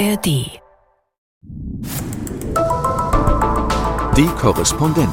ARD. 0.00 0.26
Die 4.16 4.26
Korrespondenten. 4.38 5.12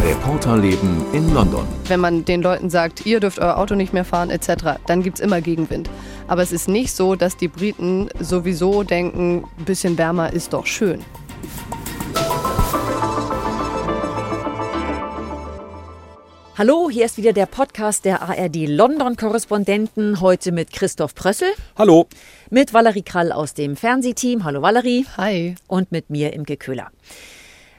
Reporterleben 0.00 1.04
in 1.12 1.34
London. 1.34 1.66
Wenn 1.88 1.98
man 1.98 2.24
den 2.24 2.40
Leuten 2.40 2.70
sagt, 2.70 3.04
ihr 3.04 3.18
dürft 3.18 3.40
euer 3.40 3.58
Auto 3.58 3.74
nicht 3.74 3.92
mehr 3.92 4.04
fahren 4.04 4.30
etc., 4.30 4.78
dann 4.86 5.02
gibt 5.02 5.18
es 5.18 5.24
immer 5.24 5.40
Gegenwind. 5.40 5.90
Aber 6.28 6.42
es 6.42 6.52
ist 6.52 6.68
nicht 6.68 6.92
so, 6.92 7.16
dass 7.16 7.36
die 7.36 7.48
Briten 7.48 8.08
sowieso 8.20 8.84
denken, 8.84 9.42
ein 9.58 9.64
bisschen 9.64 9.98
wärmer 9.98 10.32
ist 10.32 10.52
doch 10.52 10.66
schön. 10.66 11.04
Hallo, 16.58 16.90
hier 16.90 17.04
ist 17.04 17.16
wieder 17.18 17.32
der 17.32 17.46
Podcast 17.46 18.04
der 18.04 18.20
ARD 18.20 18.66
London-Korrespondenten. 18.66 20.20
Heute 20.20 20.50
mit 20.50 20.72
Christoph 20.72 21.14
Prössel. 21.14 21.46
Hallo. 21.76 22.08
Mit 22.50 22.74
Valerie 22.74 23.02
Krall 23.02 23.30
aus 23.30 23.54
dem 23.54 23.76
Fernsehteam. 23.76 24.42
Hallo 24.42 24.60
Valerie. 24.60 25.06
Hi. 25.16 25.54
Und 25.68 25.92
mit 25.92 26.10
mir 26.10 26.32
Imke 26.32 26.56
Köhler. 26.56 26.90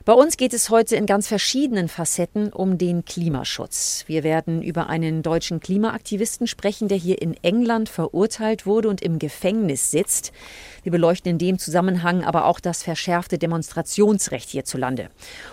Bei 0.05 0.13
uns 0.13 0.37
geht 0.37 0.53
es 0.53 0.69
heute 0.69 0.95
in 0.95 1.05
ganz 1.05 1.27
verschiedenen 1.27 1.89
Facetten 1.89 2.53
um 2.53 2.77
den 2.77 3.03
Klimaschutz. 3.03 4.05
Wir 4.07 4.23
werden 4.23 4.61
über 4.61 4.87
einen 4.87 5.23
deutschen 5.23 5.59
Klimaaktivisten 5.59 6.47
sprechen, 6.47 6.87
der 6.87 6.97
hier 6.97 7.21
in 7.21 7.35
England 7.43 7.89
verurteilt 7.89 8.65
wurde 8.65 8.87
und 8.87 9.01
im 9.01 9.19
Gefängnis 9.19 9.91
sitzt. 9.91 10.31
Wir 10.83 10.93
beleuchten 10.93 11.31
in 11.31 11.37
dem 11.37 11.59
Zusammenhang 11.59 12.23
aber 12.23 12.45
auch 12.45 12.61
das 12.61 12.81
verschärfte 12.81 13.37
Demonstrationsrecht 13.37 14.49
hierzulande. 14.49 15.09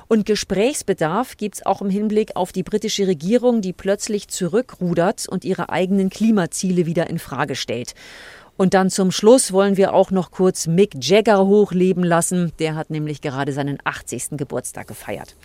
Und 0.06 0.26
Gesprächsbedarf 0.26 1.36
gibt 1.36 1.56
es 1.56 1.66
auch 1.66 1.82
im 1.82 1.90
Hinblick 1.90 2.36
auf 2.36 2.52
die 2.52 2.62
britische 2.62 3.08
Regierung, 3.08 3.62
die 3.62 3.72
plötzlich 3.72 4.28
zurückrudert 4.28 5.28
und 5.28 5.44
ihre 5.44 5.70
eigenen 5.70 6.08
Klimaziele 6.08 6.86
wieder 6.86 7.10
in 7.10 7.18
Frage 7.18 7.56
stellt. 7.56 7.94
Und 8.56 8.72
dann 8.72 8.88
zum 8.88 9.10
Schluss 9.10 9.52
wollen 9.52 9.76
wir 9.76 9.92
auch 9.92 10.10
noch 10.10 10.30
kurz 10.30 10.66
Mick 10.66 10.92
Jagger 11.00 11.46
hochleben 11.46 12.02
lassen. 12.02 12.52
Der 12.58 12.74
hat 12.74 12.90
nämlich 12.90 13.20
gerade 13.20 13.52
seinen 13.52 13.78
80. 13.84 14.30
Geburtstag 14.38 14.86
gefeiert. 14.86 15.36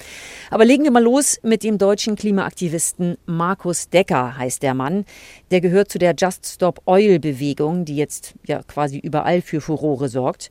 Aber 0.49 0.63
legen 0.63 0.83
wir 0.83 0.91
mal 0.91 1.03
los 1.03 1.39
mit 1.44 1.63
dem 1.63 1.77
deutschen 1.77 2.16
Klimaaktivisten 2.16 3.17
Markus 3.25 3.89
Decker, 3.89 4.38
heißt 4.38 4.63
der 4.63 4.73
Mann. 4.73 5.05
Der 5.52 5.59
gehört 5.59 5.91
zu 5.91 6.00
der 6.00 6.16
Just 6.17 6.45
Stop 6.45 6.81
Oil 6.85 7.19
Bewegung, 7.19 7.83
die 7.83 7.97
jetzt 7.97 8.33
ja 8.47 8.63
quasi 8.63 8.97
überall 8.97 9.41
für 9.41 9.59
Furore 9.59 10.07
sorgt. 10.07 10.50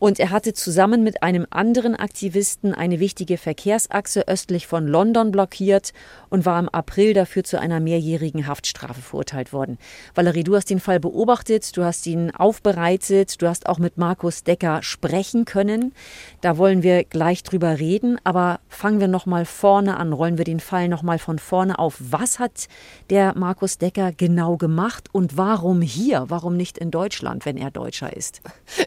Und 0.00 0.18
er 0.18 0.30
hatte 0.30 0.54
zusammen 0.54 1.04
mit 1.04 1.22
einem 1.22 1.46
anderen 1.50 1.94
Aktivisten 1.94 2.74
eine 2.74 3.00
wichtige 3.00 3.36
Verkehrsachse 3.36 4.26
östlich 4.26 4.66
von 4.66 4.88
London 4.88 5.30
blockiert 5.30 5.92
und 6.30 6.46
war 6.46 6.58
im 6.58 6.70
April 6.70 7.12
dafür 7.12 7.44
zu 7.44 7.60
einer 7.60 7.80
mehrjährigen 7.80 8.46
Haftstrafe 8.46 9.02
verurteilt 9.02 9.52
worden. 9.52 9.76
Valerie, 10.14 10.42
du 10.42 10.56
hast 10.56 10.70
den 10.70 10.80
Fall 10.80 11.00
beobachtet, 11.00 11.76
du 11.76 11.84
hast 11.84 12.06
ihn 12.06 12.30
aufbereitet, 12.34 13.42
du 13.42 13.46
hast 13.46 13.68
auch 13.68 13.78
mit 13.78 13.98
Markus 13.98 14.42
Decker 14.42 14.82
sprechen 14.82 15.44
können. 15.44 15.92
Da 16.40 16.56
wollen 16.56 16.82
wir 16.82 17.04
gleich 17.04 17.42
drüber 17.42 17.78
reden, 17.78 18.18
aber 18.24 18.60
fangen 18.68 19.00
wir 19.00 19.08
noch 19.08 19.26
mal 19.26 19.44
vorne 19.44 19.98
an, 19.98 20.14
rollen 20.14 20.38
wir 20.38 20.46
den 20.46 20.60
Fall 20.60 20.88
noch 20.88 21.02
mal 21.02 21.18
von 21.18 21.38
vorne 21.38 21.78
auf. 21.78 21.96
Was 22.00 22.38
hat 22.38 22.68
der 23.10 23.36
Markus 23.36 23.76
Decker 23.76 24.12
genau 24.12 24.56
gemacht 24.56 25.10
und 25.12 25.36
warum 25.36 25.82
hier? 25.82 26.24
Warum 26.28 26.56
nicht 26.56 26.78
in 26.78 26.90
Deutschland, 26.90 27.44
wenn 27.44 27.58
er 27.58 27.70
Deutscher 27.70 28.16
ist? 28.16 28.40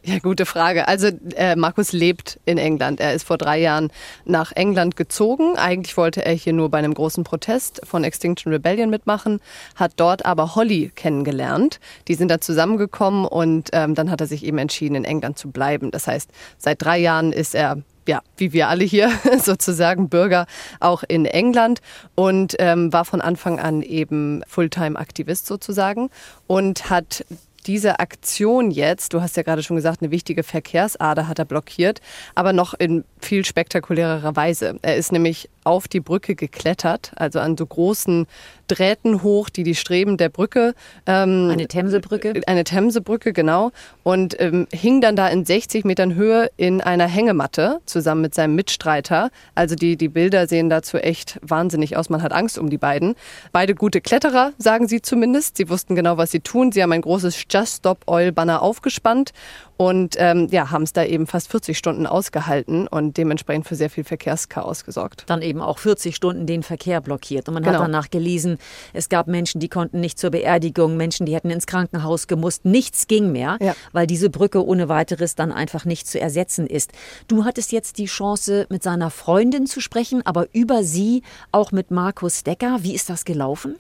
Ja, 0.04 0.18
gute 0.18 0.48
Frage. 0.48 0.88
Also 0.88 1.03
äh, 1.08 1.56
Markus 1.56 1.92
lebt 1.92 2.40
in 2.46 2.58
England. 2.58 3.00
Er 3.00 3.14
ist 3.14 3.26
vor 3.26 3.38
drei 3.38 3.60
Jahren 3.60 3.92
nach 4.26 4.52
England 4.52 4.96
gezogen. 4.96 5.58
Eigentlich 5.58 5.98
wollte 5.98 6.26
er 6.26 6.34
hier 6.34 6.54
nur 6.54 6.70
bei 6.70 6.78
einem 6.78 6.94
großen 6.94 7.24
Protest 7.24 7.82
von 7.84 8.04
Extinction 8.04 8.52
Rebellion 8.52 8.90
mitmachen, 8.90 9.40
hat 9.76 9.94
dort 9.98 10.26
aber 10.26 10.56
Holly 10.56 10.92
kennengelernt. 10.96 11.80
Die 12.08 12.16
sind 12.16 12.30
da 12.30 12.40
zusammengekommen 12.40 13.26
und 13.26 13.70
ähm, 13.74 13.96
dann 13.96 14.10
hat 14.10 14.22
er 14.22 14.28
sich 14.28 14.46
eben 14.46 14.58
entschieden, 14.58 14.96
in 14.96 15.06
England 15.06 15.38
zu 15.38 15.52
bleiben. 15.52 15.92
Das 15.92 16.08
heißt, 16.08 16.30
seit 16.58 16.82
drei 16.82 17.00
Jahren 17.00 17.32
ist 17.32 17.56
er 17.56 17.78
ja, 18.08 18.22
wie 18.38 18.54
wir 18.54 18.68
alle 18.68 18.84
hier 18.84 19.12
sozusagen 19.40 20.10
Bürger 20.10 20.46
auch 20.80 21.04
in 21.08 21.26
England 21.26 21.82
und 22.16 22.56
ähm, 22.60 22.92
war 22.92 23.06
von 23.06 23.22
Anfang 23.22 23.60
an 23.60 23.82
eben 23.82 24.42
Fulltime-Aktivist 24.48 25.48
sozusagen 25.48 26.10
und 26.48 26.90
hat 26.90 27.26
diese 27.68 28.00
Aktion 28.00 28.72
jetzt, 28.72 29.14
du 29.14 29.22
hast 29.22 29.38
ja 29.38 29.44
gerade 29.44 29.64
schon 29.64 29.76
gesagt, 29.76 30.02
eine 30.02 30.12
wichtige 30.12 30.44
Verkehrsader 30.44 31.28
hat 31.28 31.40
er 31.40 31.46
blockiert, 31.46 32.02
aber 32.36 32.54
noch 32.54 32.74
in 32.74 33.04
viel 33.20 33.46
spektakulärer 33.46 34.36
Weise. 34.36 34.78
Er 34.82 34.96
ist 34.96 35.12
nämlich 35.12 35.50
auf 35.66 35.88
die 35.88 36.00
Brücke 36.00 36.36
geklettert, 36.36 37.12
also 37.16 37.40
an 37.40 37.58
so 37.58 37.66
großen 37.66 38.28
Drähten 38.68 39.24
hoch, 39.24 39.50
die 39.50 39.64
die 39.64 39.76
Streben 39.76 40.18
der 40.18 40.30
Brücke. 40.30 40.74
Ähm, 41.06 41.50
eine 41.52 41.68
Themsebrücke? 41.68 42.42
Eine 42.48 42.64
Themsebrücke, 42.64 43.34
genau. 43.34 43.72
Und 44.04 44.40
ähm, 44.40 44.68
hing 44.72 45.02
dann 45.02 45.16
da 45.16 45.28
in 45.28 45.46
60 45.46 45.86
Metern 45.86 46.16
Höhe 46.16 46.50
in 46.58 46.82
einer 46.82 47.08
Hängematte 47.08 47.80
zusammen 47.86 48.22
mit 48.22 48.36
seinem 48.36 48.56
Mitstreiter. 48.56 49.30
Also 49.56 49.76
die, 49.76 49.98
die 49.98 50.10
Bilder 50.10 50.48
sehen 50.48 50.70
dazu 50.70 50.98
echt 50.98 51.40
wahnsinnig 51.42 51.98
aus. 51.98 52.10
Man 52.10 52.24
hat 52.24 52.32
Angst 52.32 52.58
um 52.58 52.70
die 52.70 52.78
beiden. 52.78 53.16
Beide 53.52 53.76
gute 53.76 54.02
Kletterer, 54.02 54.54
sagen 54.58 54.88
sie 54.88 55.02
zumindest. 55.02 55.58
Sie 55.58 55.70
wussten 55.70 55.96
genau, 55.96 56.18
was 56.18 56.32
sie 56.32 56.40
tun. 56.40 56.72
Sie 56.72 56.82
haben 56.82 56.92
ein 56.92 57.02
großes 57.02 57.44
Just 57.50 57.78
Stop 57.78 58.04
Oil 58.08 58.32
Banner 58.32 58.62
aufgespannt 58.62 59.32
und 59.78 60.16
ähm, 60.20 60.48
ja, 60.52 60.72
haben 60.72 60.84
es 60.84 60.94
da 60.94 61.04
eben 61.04 61.28
fast 61.28 61.50
40 61.50 61.78
Stunden 61.78 62.06
ausgehalten 62.06 62.88
und 62.88 63.18
dementsprechend 63.18 63.68
für 63.68 63.76
sehr 63.76 63.90
viel 63.90 64.04
Verkehrschaos 64.04 64.86
gesorgt. 64.86 65.24
Dann 65.28 65.42
eben 65.42 65.62
auch 65.62 65.80
40 65.80 66.16
Stunden 66.16 66.46
den 66.46 66.64
Verkehr 66.64 67.02
blockiert. 67.02 67.48
Und 67.48 67.56
man 67.56 67.64
genau. 67.64 67.80
hat 67.80 67.88
danach 67.88 68.10
gelesen, 68.10 68.58
es 68.94 69.10
gab 69.10 69.28
Menschen, 69.28 69.60
die 69.60 69.70
konnten 69.70 70.00
nicht 70.00 70.20
zur 70.20 70.32
Beerdigung, 70.32 70.96
Menschen, 70.96 71.26
die 71.26 71.34
hätten 71.34 71.50
ins 71.50 71.66
Krankenhaus 71.66 72.28
gemusst. 72.28 72.66
Nichts 72.66 73.08
ging 73.08 73.32
mehr, 73.32 73.58
ja. 73.62 73.76
weil 73.92 74.06
diese 74.06 74.30
Brücke 74.30 74.66
ohne 74.66 74.90
weiteres 74.90 75.36
dann 75.36 75.52
einfach 75.52 75.86
nicht 75.86 76.08
zu 76.08 76.20
ersetzen 76.20 76.68
ist. 76.68 76.92
Du 77.28 77.46
hattest 77.46 77.72
jetzt 77.72 77.98
die 77.98 78.06
Chance, 78.06 78.68
mit 78.70 78.84
seiner 78.84 79.10
Freundin 79.10 79.66
zu 79.66 79.82
sprechen, 79.82 80.26
aber 80.26 80.48
über 80.54 80.84
sie 80.84 81.24
auch 81.52 81.72
mit 81.72 81.92
Markus 81.92 82.44
Decker. 82.44 82.80
Wie 82.82 82.94
ist 82.94 83.10
das 83.10 83.26
gelaufen? 83.26 83.76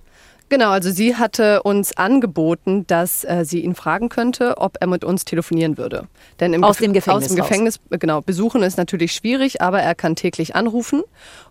Genau, 0.49 0.69
also 0.69 0.91
sie 0.91 1.15
hatte 1.15 1.63
uns 1.63 1.97
angeboten, 1.97 2.85
dass 2.85 3.23
äh, 3.23 3.43
sie 3.43 3.61
ihn 3.61 3.73
fragen 3.73 4.09
könnte, 4.09 4.57
ob 4.57 4.77
er 4.79 4.87
mit 4.87 5.03
uns 5.03 5.25
telefonieren 5.25 5.77
würde. 5.77 6.07
Denn 6.39 6.53
im 6.53 6.63
aus 6.63 6.77
dem 6.77 6.93
Gefängnis. 6.93 7.23
Aus 7.23 7.27
dem 7.29 7.37
Gefängnis, 7.37 7.79
raus. 7.79 7.99
genau. 7.99 8.21
Besuchen 8.21 8.61
ist 8.61 8.77
natürlich 8.77 9.13
schwierig, 9.13 9.61
aber 9.61 9.81
er 9.81 9.95
kann 9.95 10.15
täglich 10.15 10.55
anrufen. 10.55 11.01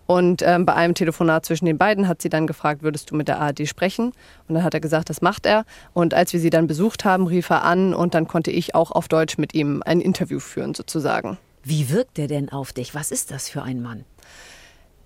Und 0.05 0.41
ähm, 0.41 0.65
bei 0.65 0.73
einem 0.73 0.93
Telefonat 0.93 1.45
zwischen 1.45 1.65
den 1.65 1.77
beiden 1.77 2.07
hat 2.07 2.21
sie 2.21 2.29
dann 2.29 2.47
gefragt, 2.47 2.81
würdest 2.83 3.11
du 3.11 3.15
mit 3.15 3.27
der 3.27 3.39
ARD 3.39 3.67
sprechen? 3.67 4.13
Und 4.47 4.55
dann 4.55 4.63
hat 4.63 4.73
er 4.73 4.79
gesagt, 4.79 5.09
das 5.09 5.21
macht 5.21 5.45
er. 5.45 5.65
Und 5.93 6.13
als 6.13 6.31
wir 6.31 6.39
sie 6.39 6.49
dann 6.49 6.67
besucht 6.67 7.03
haben, 7.03 7.27
rief 7.27 7.49
er 7.49 7.63
an 7.63 7.93
und 7.93 8.13
dann 8.13 8.27
konnte 8.27 8.51
ich 8.51 8.75
auch 8.75 8.91
auf 8.91 9.07
Deutsch 9.07 9.37
mit 9.37 9.53
ihm 9.53 9.83
ein 9.85 9.99
Interview 9.99 10.39
führen, 10.39 10.75
sozusagen. 10.75 11.37
Wie 11.63 11.89
wirkt 11.89 12.19
er 12.19 12.27
denn 12.27 12.49
auf 12.49 12.73
dich? 12.73 12.93
Was 12.93 13.11
ist 13.11 13.31
das 13.31 13.49
für 13.49 13.63
ein 13.63 13.81
Mann? 13.81 14.05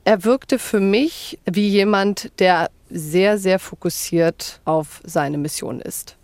Er 0.08 0.24
wirkte 0.24 0.58
für 0.58 0.80
mich 0.80 1.38
wie 1.44 1.68
jemand, 1.68 2.32
der 2.40 2.70
sehr, 2.90 3.38
sehr 3.38 3.60
fokussiert 3.60 4.62
auf 4.64 5.02
seine 5.04 5.38
Mission 5.38 5.82
ist. 5.82 6.16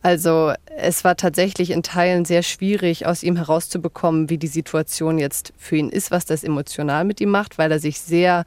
Also 0.00 0.54
es 0.78 1.04
war 1.04 1.18
tatsächlich 1.18 1.70
in 1.70 1.82
Teilen 1.82 2.24
sehr 2.24 2.42
schwierig, 2.42 3.04
aus 3.04 3.22
ihm 3.22 3.36
herauszubekommen, 3.36 4.30
wie 4.30 4.38
die 4.38 4.46
Situation 4.46 5.18
jetzt 5.18 5.52
für 5.58 5.76
ihn 5.76 5.90
ist, 5.90 6.10
was 6.10 6.24
das 6.24 6.44
emotional 6.44 7.04
mit 7.04 7.20
ihm 7.20 7.28
macht, 7.28 7.58
weil 7.58 7.70
er 7.70 7.78
sich 7.78 8.00
sehr 8.00 8.46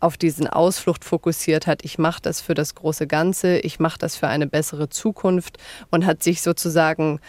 auf 0.00 0.16
diesen 0.16 0.48
Ausflucht 0.48 1.04
fokussiert 1.04 1.68
hat. 1.68 1.84
Ich 1.84 1.98
mache 1.98 2.20
das 2.20 2.40
für 2.40 2.54
das 2.54 2.74
große 2.74 3.06
Ganze, 3.06 3.58
ich 3.58 3.78
mache 3.78 4.00
das 4.00 4.16
für 4.16 4.26
eine 4.26 4.48
bessere 4.48 4.88
Zukunft 4.88 5.58
und 5.92 6.06
hat 6.06 6.24
sich 6.24 6.42
sozusagen 6.42 7.20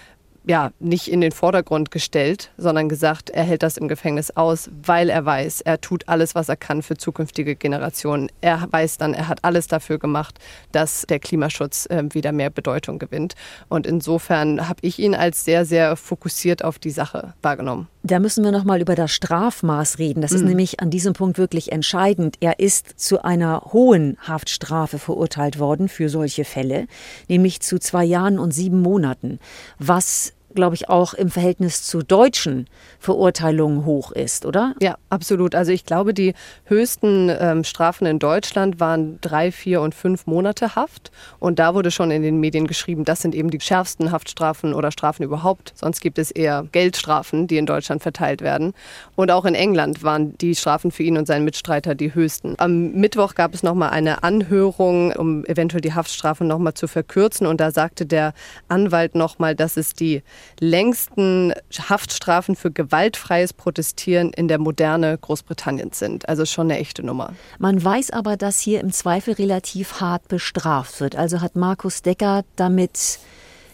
ja, 0.47 0.71
nicht 0.79 1.07
in 1.07 1.21
den 1.21 1.31
Vordergrund 1.31 1.91
gestellt, 1.91 2.51
sondern 2.57 2.89
gesagt, 2.89 3.29
er 3.29 3.43
hält 3.43 3.63
das 3.63 3.77
im 3.77 3.87
Gefängnis 3.87 4.31
aus, 4.31 4.69
weil 4.83 5.09
er 5.09 5.25
weiß, 5.25 5.61
er 5.61 5.81
tut 5.81 6.07
alles, 6.07 6.35
was 6.35 6.49
er 6.49 6.55
kann 6.55 6.83
für 6.83 6.97
zukünftige 6.97 7.55
Generationen. 7.55 8.29
Er 8.41 8.67
weiß 8.69 8.97
dann, 8.97 9.13
er 9.13 9.27
hat 9.27 9.43
alles 9.43 9.67
dafür 9.67 9.97
gemacht, 9.97 10.39
dass 10.71 11.05
der 11.09 11.19
Klimaschutz 11.19 11.87
äh, 11.87 12.03
wieder 12.11 12.31
mehr 12.31 12.49
Bedeutung 12.49 12.99
gewinnt. 12.99 13.35
Und 13.69 13.87
insofern 13.87 14.67
habe 14.67 14.79
ich 14.81 14.99
ihn 14.99 15.15
als 15.15 15.45
sehr, 15.45 15.65
sehr 15.65 15.95
fokussiert 15.95 16.63
auf 16.63 16.79
die 16.79 16.91
Sache 16.91 17.33
wahrgenommen. 17.41 17.87
Da 18.05 18.19
müssen 18.19 18.43
wir 18.43 18.51
noch 18.51 18.65
mal 18.65 18.81
über 18.81 18.93
das 18.93 19.11
Strafmaß 19.11 19.97
reden. 19.97 20.21
Das 20.21 20.31
ist 20.31 20.41
mhm. 20.41 20.49
nämlich 20.49 20.79
an 20.79 20.91
diesem 20.91 21.13
Punkt 21.13 21.39
wirklich 21.39 21.71
entscheidend. 21.71 22.37
Er 22.39 22.59
ist 22.59 22.99
zu 22.99 23.23
einer 23.23 23.69
hohen 23.73 24.15
Haftstrafe 24.19 24.99
verurteilt 24.99 25.57
worden 25.57 25.89
für 25.89 26.07
solche 26.07 26.45
Fälle, 26.45 26.85
nämlich 27.27 27.61
zu 27.61 27.79
zwei 27.79 28.05
Jahren 28.05 28.37
und 28.37 28.51
sieben 28.53 28.79
Monaten, 28.79 29.39
was 29.79 30.33
glaube 30.55 30.75
ich, 30.75 30.89
auch 30.89 31.13
im 31.13 31.29
Verhältnis 31.29 31.83
zu 31.83 32.01
deutschen 32.01 32.67
Verurteilungen 32.99 33.85
hoch 33.85 34.11
ist, 34.11 34.45
oder? 34.45 34.73
Ja, 34.81 34.97
absolut. 35.09 35.53
Also 35.55 35.71
ich 35.71 35.85
glaube, 35.85 36.13
die 36.13 36.33
höchsten 36.65 37.31
ähm, 37.39 37.63
Strafen 37.63 38.07
in 38.07 38.19
Deutschland 38.19 38.79
waren 38.79 39.19
drei, 39.21 39.51
vier 39.51 39.81
und 39.81 39.93
fünf 39.93 40.25
Monate 40.25 40.75
Haft. 40.75 41.11
Und 41.39 41.59
da 41.59 41.75
wurde 41.75 41.91
schon 41.91 42.11
in 42.11 42.23
den 42.23 42.39
Medien 42.39 42.67
geschrieben, 42.67 43.05
das 43.05 43.21
sind 43.21 43.35
eben 43.35 43.49
die 43.49 43.59
schärfsten 43.59 44.11
Haftstrafen 44.11 44.73
oder 44.73 44.91
Strafen 44.91 45.23
überhaupt. 45.23 45.73
Sonst 45.75 46.01
gibt 46.01 46.17
es 46.17 46.31
eher 46.31 46.65
Geldstrafen, 46.71 47.47
die 47.47 47.57
in 47.57 47.65
Deutschland 47.65 48.01
verteilt 48.01 48.41
werden. 48.41 48.73
Und 49.15 49.31
auch 49.31 49.45
in 49.45 49.55
England 49.55 50.03
waren 50.03 50.37
die 50.37 50.55
Strafen 50.55 50.91
für 50.91 51.03
ihn 51.03 51.17
und 51.17 51.27
seinen 51.27 51.45
Mitstreiter 51.45 51.95
die 51.95 52.13
höchsten. 52.13 52.55
Am 52.57 52.91
Mittwoch 52.93 53.35
gab 53.35 53.53
es 53.53 53.63
nochmal 53.63 53.89
eine 53.89 54.23
Anhörung, 54.23 55.11
um 55.11 55.45
eventuell 55.45 55.81
die 55.81 55.93
Haftstrafe 55.93 56.43
nochmal 56.43 56.73
zu 56.73 56.87
verkürzen. 56.87 57.47
Und 57.47 57.59
da 57.61 57.71
sagte 57.71 58.05
der 58.05 58.33
Anwalt 58.67 59.15
nochmal, 59.15 59.55
dass 59.55 59.77
es 59.77 59.93
die 59.93 60.23
längsten 60.59 61.53
Haftstrafen 61.89 62.55
für 62.55 62.71
gewaltfreies 62.71 63.53
Protestieren 63.53 64.31
in 64.33 64.47
der 64.47 64.57
Moderne 64.57 65.17
Großbritanniens 65.17 65.99
sind. 65.99 66.29
Also 66.29 66.45
schon 66.45 66.71
eine 66.71 66.79
echte 66.79 67.05
Nummer. 67.05 67.33
Man 67.59 67.83
weiß 67.83 68.11
aber, 68.11 68.37
dass 68.37 68.59
hier 68.59 68.81
im 68.81 68.91
Zweifel 68.91 69.33
relativ 69.33 69.99
hart 70.01 70.27
bestraft 70.27 70.99
wird. 70.99 71.15
Also 71.15 71.41
hat 71.41 71.55
Markus 71.55 72.01
Decker 72.01 72.43
damit 72.55 73.19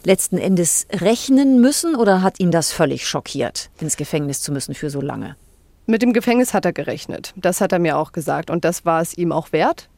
letzten 0.03 0.37
Endes 0.37 0.87
rechnen 0.91 1.61
müssen 1.61 1.95
oder 1.95 2.21
hat 2.21 2.39
ihn 2.39 2.51
das 2.51 2.71
völlig 2.71 3.07
schockiert, 3.07 3.69
ins 3.79 3.97
Gefängnis 3.97 4.41
zu 4.41 4.51
müssen 4.51 4.73
für 4.73 4.89
so 4.89 5.01
lange? 5.01 5.35
Mit 5.85 6.01
dem 6.01 6.13
Gefängnis 6.13 6.53
hat 6.53 6.65
er 6.65 6.73
gerechnet. 6.73 7.33
Das 7.35 7.59
hat 7.59 7.71
er 7.71 7.79
mir 7.79 7.97
auch 7.97 8.11
gesagt. 8.11 8.49
Und 8.49 8.63
das 8.65 8.85
war 8.85 9.01
es 9.01 9.17
ihm 9.17 9.31
auch 9.31 9.51
wert. 9.51 9.89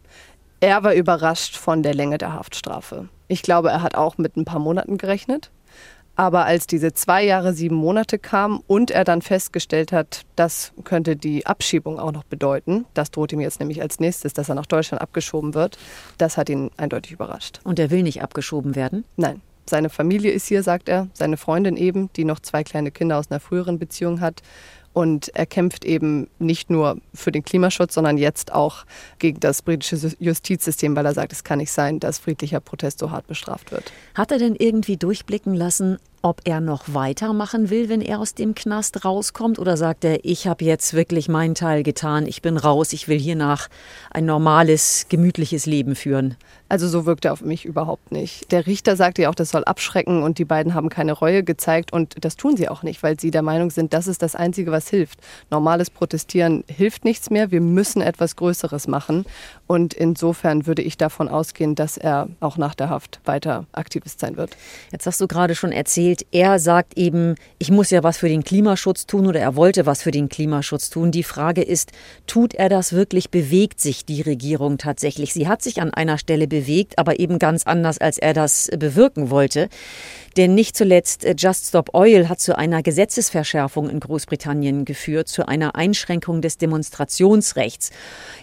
Er 0.60 0.84
war 0.84 0.94
überrascht 0.94 1.58
von 1.58 1.84
der 1.84 1.94
Länge 1.94 2.18
der 2.18 2.34
Haftstrafe. 2.34 3.10
Ich 3.28 3.42
glaube, 3.42 3.70
er 3.70 3.82
hat 3.82 3.96
auch 3.96 4.18
mit 4.18 4.38
ein 4.38 4.46
paar 4.46 4.60
Monaten 4.60 4.98
gerechnet. 4.98 5.52
Aber 6.16 6.46
als 6.46 6.68
diese 6.68 6.94
zwei 6.94 7.24
Jahre, 7.24 7.54
sieben 7.54 7.76
Monate 7.76 8.20
kamen 8.20 8.62
und 8.68 8.92
er 8.92 9.04
dann 9.04 9.22
festgestellt 9.22 9.92
hat, 9.92 10.22
das 10.36 10.72
könnte 10.84 11.16
die 11.16 11.46
Abschiebung 11.46 12.00
auch 12.00 12.12
noch 12.12 12.24
bedeuten, 12.24 12.86
das 12.94 13.10
droht 13.10 13.34
ihm 13.34 13.40
jetzt 13.40 13.60
nämlich 13.60 13.82
als 13.82 14.00
nächstes, 14.00 14.34
dass 14.34 14.50
er 14.50 14.56
nach 14.56 14.68
Deutschland 14.68 15.02
abgeschoben 15.02 15.54
wird, 15.56 15.78
das 16.18 16.38
hat 16.38 16.50
ihn 16.50 16.70
eindeutig 16.78 17.14
überrascht. 17.14 17.60
Und 17.64 17.80
er 17.80 17.90
will 17.90 18.04
nicht 18.04 18.22
abgeschoben 18.22 18.76
werden? 18.76 19.06
Nein. 19.18 19.42
Seine 19.66 19.90
Familie 19.90 20.32
ist 20.32 20.48
hier, 20.48 20.62
sagt 20.62 20.90
er, 20.90 21.08
seine 21.14 21.38
Freundin 21.38 21.78
eben, 21.78 22.10
die 22.18 22.26
noch 22.26 22.42
zwei 22.42 22.66
kleine 22.66 22.92
Kinder 22.92 23.18
aus 23.18 23.32
einer 23.32 23.40
früheren 23.40 23.80
Beziehung 23.80 24.20
hat. 24.20 24.42
Und 24.94 25.30
er 25.36 25.46
kämpft 25.46 25.86
eben 25.86 26.30
nicht 26.40 26.70
nur 26.70 26.98
für 27.14 27.32
den 27.32 27.44
Klimaschutz, 27.44 27.96
sondern 27.96 28.18
jetzt 28.18 28.54
auch 28.54 28.86
gegen 29.20 29.40
das 29.40 29.64
britische 29.64 30.12
Justizsystem, 30.20 30.96
weil 30.96 31.06
er 31.06 31.14
sagt, 31.14 31.34
es 31.34 31.44
kann 31.44 31.58
nicht 31.58 31.72
sein, 31.72 32.00
dass 32.00 32.20
friedlicher 32.20 32.60
Protest 32.60 33.00
so 33.00 33.10
hart 33.10 33.28
bestraft 33.28 33.72
wird. 33.72 33.92
Hat 34.14 34.32
er 34.32 34.38
denn 34.38 34.56
irgendwie 34.56 34.98
durchblicken 34.98 35.56
lassen, 35.56 35.98
ob 36.26 36.40
er 36.46 36.62
noch 36.62 36.86
weitermachen 36.94 37.70
will, 37.70 37.90
wenn 37.90 38.00
er 38.00 38.20
aus 38.20 38.34
dem 38.34 38.56
Knast 38.56 39.04
rauskommt? 39.04 39.60
Oder 39.60 39.76
sagt 39.76 40.06
er, 40.06 40.24
ich 40.24 40.48
habe 40.48 40.64
jetzt 40.64 40.94
wirklich 40.94 41.28
meinen 41.28 41.54
Teil 41.54 41.84
getan, 41.84 42.26
ich 42.26 42.42
bin 42.42 42.56
raus, 42.56 42.94
ich 42.94 43.10
will 43.10 43.20
hiernach 43.20 43.68
ein 44.10 44.26
normales, 44.26 45.08
gemütliches 45.10 45.66
Leben 45.66 45.96
führen? 45.96 46.38
Also 46.70 46.88
so 46.88 47.06
wirkt 47.06 47.26
er 47.26 47.34
auf 47.34 47.42
mich 47.42 47.66
überhaupt 47.66 48.12
nicht. 48.12 48.52
Der 48.52 48.66
Richter 48.66 48.96
sagte 48.96 49.24
ja 49.24 49.30
auch, 49.30 49.36
das 49.36 49.52
soll 49.52 49.66
abschrecken 49.66 50.24
und 50.24 50.40
die 50.40 50.46
beiden 50.46 50.74
haben 50.74 50.90
keine 50.90 51.12
Reue 51.12 51.44
gezeigt 51.44 51.92
und 51.92 52.16
das 52.24 52.38
tun 52.38 52.56
sie 52.56 52.70
auch 52.70 52.84
nicht, 52.84 53.04
weil 53.04 53.20
sie 53.20 53.30
der 53.30 53.42
Meinung 53.42 53.70
sind, 53.70 53.94
das 53.94 54.08
ist 54.08 54.22
das 54.22 54.34
Einzige, 54.34 54.72
was 54.72 54.88
hilft. 54.90 55.20
Normales 55.52 55.90
Protestieren 55.90 56.64
hilft 56.68 57.04
nichts 57.04 57.30
mehr, 57.30 57.52
wir 57.52 57.62
müssen 57.62 58.02
etwas 58.02 58.38
Größeres 58.38 58.88
machen 58.88 59.26
und 59.68 59.94
insofern 59.94 60.66
würde 60.66 60.82
ich 60.82 60.98
davon 60.98 61.28
ausgehen, 61.28 61.76
dass 61.76 61.98
er 61.98 62.30
auch 62.40 62.58
nach 62.58 62.76
der 62.76 62.90
Haft 62.90 63.20
weiter 63.26 63.66
Aktivist 63.74 64.22
sein 64.22 64.38
wird. 64.38 64.56
Jetzt 64.92 65.06
hast 65.06 65.20
du 65.20 65.28
gerade 65.28 65.56
schon 65.56 65.74
erzählt, 65.74 66.13
er 66.32 66.60
sagt 66.60 66.98
eben, 66.98 67.36
ich 67.60 67.72
muss 67.72 67.90
ja 67.90 68.04
was 68.04 68.18
für 68.18 68.30
den 68.30 68.44
Klimaschutz 68.44 69.06
tun 69.06 69.28
oder 69.28 69.40
er 69.40 69.56
wollte 69.56 69.86
was 69.86 70.04
für 70.04 70.12
den 70.12 70.30
Klimaschutz 70.30 70.90
tun. 70.90 71.12
Die 71.12 71.24
Frage 71.24 71.62
ist, 71.62 71.92
tut 72.28 72.54
er 72.54 72.70
das 72.70 72.94
wirklich? 72.94 73.30
Bewegt 73.30 73.80
sich 73.80 74.06
die 74.06 74.22
Regierung 74.22 74.78
tatsächlich? 74.78 75.34
Sie 75.34 75.48
hat 75.48 75.62
sich 75.62 75.82
an 75.82 75.94
einer 75.94 76.18
Stelle 76.18 76.48
bewegt, 76.48 77.00
aber 77.00 77.20
eben 77.20 77.40
ganz 77.40 77.66
anders, 77.66 77.98
als 77.98 78.18
er 78.18 78.34
das 78.34 78.70
bewirken 78.78 79.30
wollte. 79.30 79.70
Denn 80.36 80.56
nicht 80.56 80.76
zuletzt 80.76 81.26
äh, 81.26 81.36
Just 81.38 81.68
Stop 81.68 81.94
Oil 81.94 82.28
hat 82.28 82.40
zu 82.40 82.58
einer 82.58 82.82
Gesetzesverschärfung 82.82 83.90
in 83.90 84.00
Großbritannien 84.00 84.84
geführt, 84.84 85.28
zu 85.28 85.48
einer 85.48 85.76
Einschränkung 85.76 86.42
des 86.42 86.58
Demonstrationsrechts. 86.58 87.92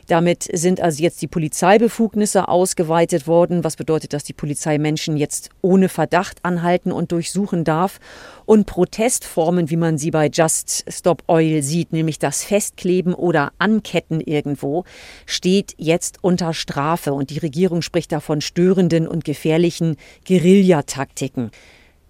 Damit 0.07 0.49
sind 0.53 0.81
also 0.81 1.03
jetzt 1.03 1.21
die 1.21 1.27
Polizeibefugnisse 1.27 2.49
ausgeweitet 2.49 3.27
worden, 3.27 3.65
was 3.65 3.77
bedeutet, 3.77 4.13
dass 4.13 4.23
die 4.23 4.33
Polizei 4.33 4.79
Menschen 4.79 5.17
jetzt 5.17 5.51
ohne 5.63 5.89
Verdacht 5.89 6.45
anhalten 6.45 6.93
und 6.93 7.11
durchsuchen 7.11 7.65
darf. 7.65 7.99
Und 8.47 8.67
Protestformen, 8.67 9.71
wie 9.71 9.77
man 9.77 9.99
sie 9.99 10.11
bei 10.11 10.29
Just 10.29 10.85
Stop 10.89 11.25
Oil 11.29 11.63
sieht, 11.63 11.93
nämlich 11.93 12.19
das 12.19 12.45
Festkleben 12.45 13.15
oder 13.15 13.53
Anketten 13.59 14.21
irgendwo, 14.21 14.85
steht 15.27 15.75
jetzt 15.77 16.19
unter 16.23 16.55
Strafe. 16.55 17.13
Und 17.13 17.31
die 17.31 17.39
Regierung 17.39 17.83
spricht 17.83 18.13
davon 18.13 18.41
störenden 18.41 19.09
und 19.09 19.25
gefährlichen 19.25 19.97
Guerillataktiken. 20.27 21.51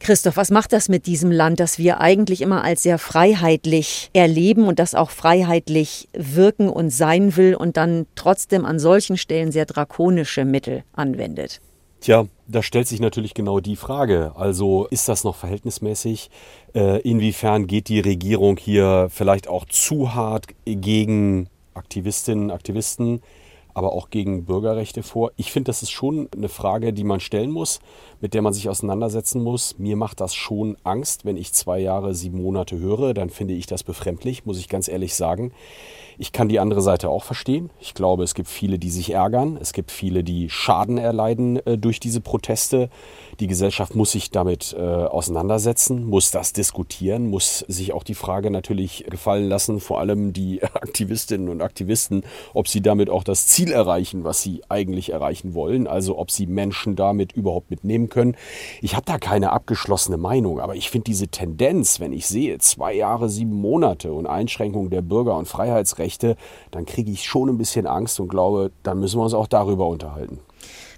Christoph, 0.01 0.39
was 0.39 0.51
macht 0.51 0.73
das 0.73 0.89
mit 0.89 1.07
diesem 1.07 1.31
Land, 1.31 1.61
das 1.61 1.79
wir 1.79 2.01
eigentlich 2.01 2.41
immer 2.41 2.65
als 2.65 2.83
sehr 2.83 2.99
freiheitlich 2.99 4.09
erleben 4.15 4.67
und 4.67 4.79
das 4.79 4.95
auch 4.95 5.11
freiheitlich 5.11 6.09
wirken 6.15 6.71
und 6.71 6.89
sein 6.89 7.37
will 7.37 7.55
und 7.55 7.77
dann 7.77 8.07
trotzdem 8.15 8.65
an 8.65 8.79
solchen 8.79 9.19
Stellen 9.19 9.53
sehr 9.53 9.67
drakonische 9.67 10.47
Mittel 10.47 10.85
anwendet? 10.95 11.61
Tja, 12.01 12.27
da 12.49 12.63
stellt 12.63 12.89
sich 12.89 13.01
natürlich 13.01 13.35
genau 13.35 13.61
die 13.61 13.77
Frage. 13.77 14.33
Also 14.37 14.87
ist 14.87 15.07
das 15.11 15.23
noch 15.23 15.37
verhältnismäßig? 15.37 16.31
Äh, 16.75 17.03
inwiefern 17.03 17.67
geht 17.67 17.89
die 17.89 18.01
Regierung 18.01 18.57
hier 18.57 19.09
vielleicht 19.11 19.49
auch 19.49 19.67
zu 19.67 20.15
hart 20.15 20.47
gegen 20.65 21.49
Aktivistinnen, 21.75 22.51
Aktivisten? 22.51 23.21
Aber 23.81 23.95
auch 23.95 24.11
gegen 24.11 24.45
Bürgerrechte 24.45 25.03
vor. 25.03 25.33
Ich 25.39 25.53
finde, 25.53 25.71
das 25.71 25.83
ist 25.83 25.91
schon 25.91 26.29
eine 26.37 26.51
Frage, 26.51 26.93
die 26.93 27.03
man 27.03 27.19
stellen 27.19 27.51
muss, 27.51 27.81
mit 28.21 28.35
der 28.35 28.43
man 28.43 28.53
sich 28.53 28.69
auseinandersetzen 28.69 29.43
muss. 29.43 29.79
Mir 29.79 29.97
macht 29.97 30.21
das 30.21 30.35
schon 30.35 30.77
Angst, 30.85 31.25
wenn 31.25 31.39
ich 31.39 31.55
zwei 31.55 31.79
Jahre, 31.79 32.15
sieben 32.15 32.43
Monate 32.43 32.79
höre, 32.79 33.15
dann 33.15 33.31
finde 33.31 33.55
ich 33.55 33.65
das 33.65 33.83
befremdlich, 33.83 34.45
muss 34.45 34.59
ich 34.59 34.69
ganz 34.69 34.87
ehrlich 34.87 35.15
sagen. 35.15 35.53
Ich 36.21 36.33
kann 36.33 36.51
die 36.51 36.61
andere 36.61 36.83
Seite 36.83 37.09
auch 37.09 37.25
verstehen. 37.25 37.71
Ich 37.81 37.95
glaube, 37.95 38.25
es 38.25 38.35
gibt 38.35 38.51
viele, 38.51 38.79
die 38.79 38.91
sich 38.91 39.15
ärgern. 39.15 39.57
Es 39.59 39.73
gibt 39.73 39.91
viele, 39.91 40.23
die 40.23 40.51
Schaden 40.51 40.99
erleiden 40.99 41.65
äh, 41.65 41.79
durch 41.79 41.99
diese 41.99 42.21
Proteste. 42.21 42.91
Die 43.41 43.47
Gesellschaft 43.47 43.95
muss 43.95 44.13
sich 44.13 44.31
damit 44.31 44.77
äh, 44.79 44.83
auseinandersetzen, 44.83 46.05
muss 46.05 46.31
das 46.31 46.53
diskutieren, 46.53 47.31
muss 47.31 47.61
sich 47.69 47.95
auch 47.95 48.05
die 48.05 48.15
Frage 48.15 48.51
natürlich 48.51 49.07
gefallen 49.09 49.49
lassen, 49.49 49.81
vor 49.81 49.99
allem 49.99 50.35
die 50.35 50.63
Aktivistinnen 50.75 51.49
und 51.49 51.63
Aktivisten, 51.63 52.23
ob 52.53 52.69
sie 52.69 52.83
damit 52.83 53.09
auch 53.09 53.25
das 53.25 53.47
Ziel 53.47 53.73
erreichen, 53.73 54.23
was 54.23 54.43
sie 54.43 54.61
eigentlich 54.69 55.13
erreichen 55.13 55.55
wollen. 55.55 55.87
Also 55.87 56.19
ob 56.19 56.31
sie 56.31 56.47
Menschen 56.47 56.97
damit 56.97 57.33
überhaupt 57.33 57.71
mitnehmen 57.71 58.11
können. 58.11 58.37
Ich 58.83 58.95
habe 58.95 59.07
da 59.07 59.17
keine 59.17 59.53
abgeschlossene 59.53 60.19
Meinung, 60.19 60.61
aber 60.61 60.77
ich 60.77 60.91
finde 60.91 61.05
diese 61.05 61.29
Tendenz, 61.29 61.99
wenn 61.99 62.13
ich 62.13 62.27
sehe, 62.27 62.59
zwei 62.59 62.93
Jahre, 62.93 63.31
sieben 63.31 63.55
Monate 63.55 64.13
und 64.13 64.27
Einschränkung 64.27 64.91
der 64.91 65.01
Bürger- 65.01 65.39
und 65.39 65.49
Freiheitsrechte, 65.49 66.10
Rechte, 66.11 66.37
dann 66.73 66.87
kriege 66.87 67.11
ich 67.11 67.23
schon 67.23 67.49
ein 67.49 67.59
bisschen 67.59 67.87
Angst 67.87 68.19
und 68.19 68.29
glaube, 68.29 68.73
dann 68.83 68.99
müssen 68.99 69.19
wir 69.19 69.25
uns 69.25 69.35
auch 69.35 69.47
darüber 69.47 69.87
unterhalten. 69.87 70.41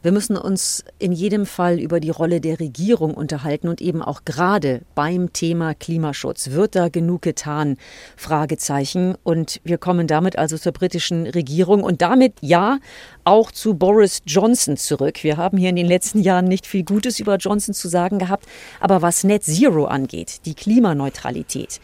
Wir 0.03 0.11
müssen 0.11 0.37
uns 0.37 0.85
in 0.99 1.13
jedem 1.13 1.47
Fall 1.47 1.79
über 1.79 2.01
die 2.01 2.11
Rolle 2.11 2.41
der 2.41 2.59
Regierung 2.59 3.15
unterhalten 3.15 3.69
und 3.69 3.81
eben 3.81 4.03
auch 4.03 4.25
gerade 4.25 4.81
beim 4.97 5.33
Thema 5.33 5.75
Klimaschutz. 5.75 6.51
Wird 6.51 6.75
da 6.75 6.89
genug 6.89 7.23
getan? 7.23 7.77
Fragezeichen. 8.17 9.15
Und 9.23 9.61
wir 9.63 9.79
kommen 9.79 10.09
damit 10.09 10.37
also 10.39 10.59
zur 10.59 10.73
britischen 10.73 11.29
Regierung 11.29 11.85
und 11.85 12.03
damit 12.03 12.35
ja 12.41 12.79
auch 13.23 13.53
zu 13.53 13.75
Boris 13.75 14.23
Johnson 14.27 14.77
zurück. 14.77 15.23
Wir 15.23 15.37
haben 15.37 15.57
hier 15.57 15.69
in 15.69 15.77
den 15.77 15.87
letzten 15.87 16.21
Jahren 16.21 16.47
nicht 16.47 16.67
viel 16.67 16.83
Gutes 16.83 17.21
über 17.21 17.37
Johnson 17.37 17.73
zu 17.73 17.87
sagen 17.87 18.19
gehabt, 18.19 18.47
aber 18.81 19.03
was 19.03 19.23
Net 19.23 19.45
Zero 19.45 19.85
angeht, 19.85 20.41
die 20.47 20.55
Klimaneutralität, 20.55 21.81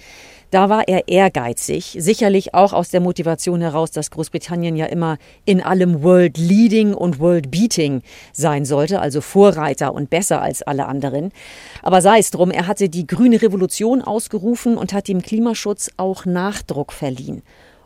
da 0.51 0.71
war 0.71 0.89
er 0.89 1.09
ehrgeizig, 1.09 1.97
sicherlich 1.99 2.55
auch 2.55 2.73
aus 2.73 2.89
der 2.89 3.01
Motivation 3.01 3.61
heraus, 3.61 3.91
dass 3.91 4.11
Großbritannien 4.11 4.77
ja 4.77 4.87
immer 4.87 5.19
in 5.45 5.63
allem 5.63 6.03
World 6.03 6.39
Leading 6.39 6.95
und 6.95 7.19
World 7.19 7.51
Beating 7.51 8.03
sein 8.33 8.65
sollte, 8.65 9.01
also 9.01 9.21
Vorreiter 9.21 9.93
und 9.93 10.11
besser 10.11 10.41
als 10.41 10.63
alle 10.63 10.87
anderen. 10.87 11.33
Aber 11.83 12.01
sei 12.01 12.19
es 12.19 12.31
drum, 12.31 12.51
er 12.51 12.67
hatte 12.67 12.89
die 12.89 13.07
grüne 13.07 13.43
Revolution 13.43 14.03
ausgerufen 14.03 14.77
und 14.77 14.93
hat 14.93 15.09
dem 15.09 15.23
Klimaschutz 15.23 15.91
auch 15.97 16.25
Nachdruck 16.25 16.93
verliehen. 16.93 17.43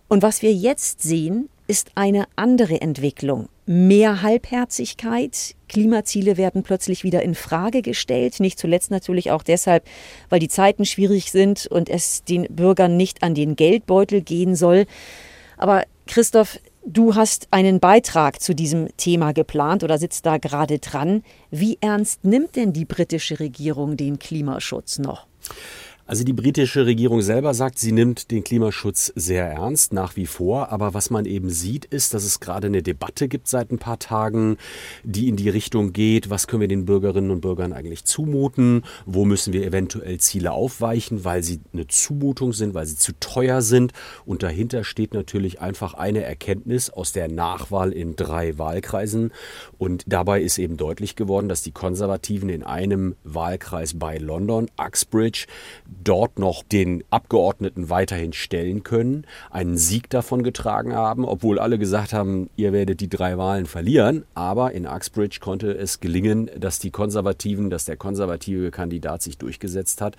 Und 0.09 0.23
was 0.23 0.43
wir 0.43 0.53
jetzt 0.53 1.03
sehen, 1.03 1.49
ist 1.67 1.93
eine 1.95 2.27
andere 2.37 2.81
Entwicklung. 2.81 3.49
Mehr 3.65 4.23
Halbherzigkeit, 4.23 5.55
Klimaziele 5.69 6.37
werden 6.37 6.65
plötzlich 6.65 7.05
wieder 7.05 7.23
in 7.23 7.37
Frage 7.37 7.81
gestellt, 7.81 8.41
nicht 8.41 8.59
zuletzt 8.59 8.91
natürlich 8.91 9.31
auch 9.31 9.45
deshalb, 9.45 9.87
weil 10.29 10.41
die 10.41 10.49
Zeiten 10.49 10.85
schwierig 10.85 11.31
sind 11.31 11.69
und 11.69 11.89
es 11.89 12.25
den 12.25 12.45
Bürgern 12.51 12.97
nicht 12.97 13.23
an 13.23 13.35
den 13.35 13.55
Geldbeutel 13.55 14.21
gehen 14.21 14.57
soll. 14.57 14.87
Aber 15.57 15.85
Christoph, 16.09 16.59
du 16.85 17.15
hast 17.15 17.47
einen 17.53 17.79
Beitrag 17.79 18.41
zu 18.41 18.53
diesem 18.53 18.89
Thema 18.97 19.33
geplant 19.33 19.85
oder 19.85 19.97
sitzt 19.97 20.27
da 20.27 20.39
gerade 20.39 20.81
dran. 20.81 21.23
Wie 21.53 21.79
ernst 21.81 22.25
nimmt 22.25 22.57
denn 22.57 22.73
die 22.73 22.85
britische 22.85 23.39
Regierung 23.39 23.97
den 23.97 24.19
Klimaschutz 24.19 24.99
noch? 24.99 25.29
Also 26.05 26.25
die 26.25 26.33
britische 26.33 26.85
Regierung 26.85 27.23
selber 27.23 27.55
sagt, 27.55 27.79
sie 27.79 27.93
nimmt 27.93 28.33
den 28.33 28.43
Klimaschutz 28.43 29.13
sehr 29.15 29.47
ernst, 29.47 29.93
nach 29.93 30.17
wie 30.17 30.27
vor. 30.27 30.71
Aber 30.71 30.95
was 30.95 31.11
man 31.11 31.27
eben 31.27 31.49
sieht, 31.49 31.85
ist, 31.85 32.13
dass 32.13 32.25
es 32.25 32.41
gerade 32.41 32.67
eine 32.67 32.83
Debatte 32.83 33.29
gibt 33.29 33.47
seit 33.47 33.71
ein 33.71 33.79
paar 33.79 34.01
Tagen, 34.01 34.57
die 35.05 35.29
in 35.29 35.37
die 35.37 35.49
Richtung 35.49 35.93
geht, 35.93 36.29
was 36.29 36.49
können 36.49 36.61
wir 36.61 36.69
den 36.69 36.87
Bürgerinnen 36.87 37.31
und 37.31 37.41
Bürgern 37.41 37.73
eigentlich 37.73 38.05
zumuten, 38.05 38.83
wo 39.07 39.25
müssen 39.25 39.53
wir 39.53 39.65
eventuell 39.65 40.19
Ziele 40.19 40.51
aufweichen, 40.51 41.25
weil 41.25 41.45
sie 41.45 41.61
eine 41.73 41.87
Zumutung 41.87 42.53
sind, 42.53 42.75
weil 42.75 42.87
sie 42.87 42.97
zu 42.97 43.13
teuer 43.21 43.63
sind. 43.63 43.93
Und 44.27 44.43
dahinter 44.43 44.83
steht 44.83 45.15
natürlich 45.15 45.61
einfach 45.61 45.95
eine 45.95 46.25
Erkenntnis 46.25 46.91
aus 46.91 47.13
der 47.13 47.29
Nachwahl 47.29 47.93
in 47.93 48.17
drei 48.17 48.59
Wahlkreisen. 48.59 49.31
Und 49.79 50.03
dabei 50.09 50.43
ist 50.43 50.59
eben 50.59 50.77
deutlich 50.77 51.15
geworden, 51.15 51.49
dass 51.49 51.63
die 51.63 51.73
Konservativen 51.73 52.49
in 52.49 52.65
einem 52.65 53.15
Wahlkreis 53.23 53.97
bei 53.99 54.19
London, 54.19 54.69
Uxbridge, 54.77 55.47
dort 56.05 56.39
noch 56.39 56.63
den 56.63 57.05
Abgeordneten 57.11 57.91
weiterhin 57.91 58.33
stellen 58.33 58.83
können, 58.83 59.27
einen 59.51 59.77
Sieg 59.77 60.11
davon 60.11 60.43
getragen 60.43 60.95
haben, 60.95 61.25
obwohl 61.25 61.59
alle 61.59 61.79
gesagt 61.79 62.13
haben, 62.13 62.49
ihr 62.57 62.73
werdet 62.73 63.01
die 63.01 63.09
drei 63.09 63.39
Wahlen 63.39 63.67
verlieren. 63.67 64.25
Aber 64.35 64.73
in 64.73 64.87
Uxbridge 64.87 65.39
konnte 65.41 65.73
es 65.73 66.01
gelingen, 66.01 66.51
dass 66.59 66.79
die 66.79 66.91
Konservativen, 66.91 67.71
dass 67.71 67.85
der 67.85 67.97
konservative 67.97 68.71
Kandidat 68.71 69.23
sich 69.23 69.39
durchgesetzt 69.39 70.01
hat. 70.01 70.17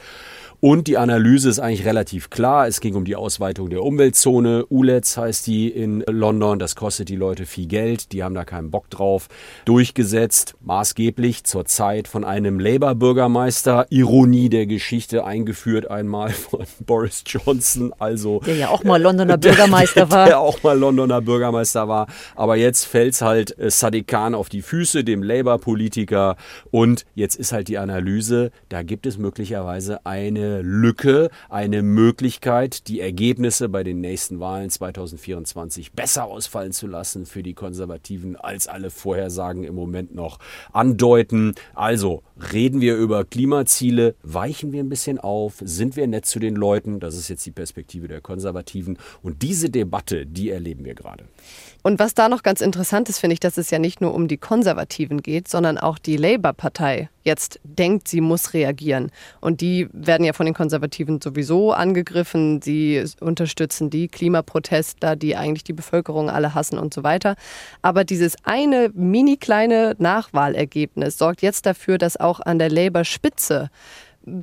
Und 0.60 0.88
die 0.88 0.98
Analyse 0.98 1.50
ist 1.50 1.60
eigentlich 1.60 1.86
relativ 1.86 2.30
klar. 2.30 2.68
Es 2.68 2.80
ging 2.80 2.96
um 2.96 3.06
die 3.06 3.16
Ausweitung 3.16 3.70
der 3.70 3.84
Umweltzone. 3.84 4.66
ULEZ 4.68 5.18
heißt 5.18 5.48
die 5.48 5.70
in 5.70 6.04
London. 6.08 6.60
Das 6.60 6.76
kostet 6.76 7.10
die 7.10 7.16
Leute 7.16 7.46
viel 7.46 7.68
Geld. 7.68 8.12
Die 8.12 8.24
haben 8.24 8.36
da 8.36 8.46
keinen 8.46 8.72
Bock 8.72 8.90
drauf. 8.90 9.28
Durchgesetzt, 9.66 10.56
maßgeblich 10.62 11.44
zur 11.44 11.66
Zeit 11.66 12.08
von 12.08 12.24
einem 12.24 12.60
Labour-Bürgermeister. 12.60 13.88
Ironie 13.90 14.50
der 14.50 14.66
Geschichte 14.66 15.26
eingeführt 15.26 15.63
einmal 15.90 16.30
von 16.30 16.66
Boris 16.86 17.24
Johnson. 17.26 17.94
Also, 18.00 18.40
der 18.42 18.56
ja 18.56 18.70
auch 18.70 18.84
mal 18.84 19.02
Londoner 19.02 19.38
Bürgermeister 19.40 20.10
war. 20.12 20.26
Der 20.26 20.40
auch 20.40 20.62
mal 20.64 20.78
Londoner 20.78 21.22
Bürgermeister 21.22 21.88
war. 21.88 22.08
Aber 22.36 22.56
jetzt 22.56 22.86
fällt 22.86 23.14
es 23.14 23.22
halt 23.22 23.58
äh, 23.58 23.70
Sadiq 23.70 24.08
Khan 24.08 24.36
auf 24.36 24.50
die 24.50 24.62
Füße, 24.62 25.04
dem 25.04 25.24
Labour-Politiker. 25.24 26.36
Und 26.72 27.06
jetzt 27.16 27.36
ist 27.36 27.52
halt 27.52 27.68
die 27.68 27.78
Analyse, 27.78 28.52
da 28.70 28.84
gibt 28.84 29.06
es 29.06 29.18
möglicherweise 29.18 30.06
eine 30.06 30.62
Lücke, 30.62 31.30
eine 31.50 31.82
Möglichkeit, 31.82 32.88
die 32.88 33.00
Ergebnisse 33.00 33.70
bei 33.70 33.84
den 33.84 34.02
nächsten 34.02 34.40
Wahlen 34.40 34.70
2024 34.70 35.94
besser 35.94 36.26
ausfallen 36.26 36.72
zu 36.72 36.88
lassen 36.88 37.26
für 37.26 37.44
die 37.44 37.54
Konservativen, 37.54 38.36
als 38.36 38.68
alle 38.68 38.90
Vorhersagen 38.90 39.64
im 39.64 39.76
Moment 39.76 40.16
noch 40.16 40.40
andeuten. 40.72 41.54
Also 41.74 42.24
reden 42.52 42.82
wir 42.82 42.96
über 42.96 43.24
Klimaziele, 43.26 44.16
weichen 44.24 44.72
wir 44.72 44.84
ein 44.84 44.90
bisschen 44.90 45.20
auf, 45.20 45.53
sind 45.62 45.96
wir 45.96 46.08
nett 46.08 46.26
zu 46.26 46.40
den 46.40 46.56
Leuten, 46.56 47.00
das 47.00 47.16
ist 47.16 47.30
jetzt 47.30 47.46
die 47.46 47.52
Perspektive 47.52 48.08
der 48.08 48.22
Konservativen. 48.22 48.98
Und 49.22 49.42
diese 49.42 49.70
Debatte, 49.70 50.26
die 50.26 50.50
erleben 50.50 50.86
wir 50.86 50.96
gerade. 50.96 51.26
Und 51.84 52.00
was 52.00 52.14
da 52.14 52.30
noch 52.30 52.44
ganz 52.44 52.62
interessant 52.62 53.10
ist, 53.10 53.20
finde 53.20 53.34
ich, 53.34 53.42
dass 53.42 53.58
es 53.58 53.70
ja 53.70 53.78
nicht 53.78 54.00
nur 54.00 54.14
um 54.14 54.30
die 54.30 54.38
Konservativen 54.38 55.22
geht, 55.22 55.50
sondern 55.50 55.78
auch 55.78 55.98
die 55.98 56.16
Labour-Partei 56.16 57.10
jetzt 57.24 57.60
denkt, 57.64 58.08
sie 58.08 58.22
muss 58.22 58.54
reagieren. 58.54 59.12
Und 59.42 59.60
die 59.60 59.90
werden 59.92 60.26
ja 60.26 60.32
von 60.32 60.46
den 60.46 60.56
Konservativen 60.56 61.20
sowieso 61.22 61.74
angegriffen. 61.74 62.62
Sie 62.62 63.04
unterstützen 63.20 63.90
die 63.90 64.08
Klimaprotestler, 64.08 65.18
die 65.18 65.36
eigentlich 65.36 65.66
die 65.66 65.74
Bevölkerung 65.74 66.30
alle 66.30 66.54
hassen 66.54 66.78
und 66.78 66.94
so 66.94 67.04
weiter. 67.04 67.36
Aber 67.82 68.06
dieses 68.06 68.36
eine 68.44 68.90
mini 68.94 69.36
kleine 69.36 69.96
Nachwahlergebnis 69.98 71.18
sorgt 71.18 71.42
jetzt 71.42 71.66
dafür, 71.66 71.98
dass 71.98 72.18
auch 72.18 72.40
an 72.40 72.60
der 72.60 72.70
Labour-Spitze 72.70 73.70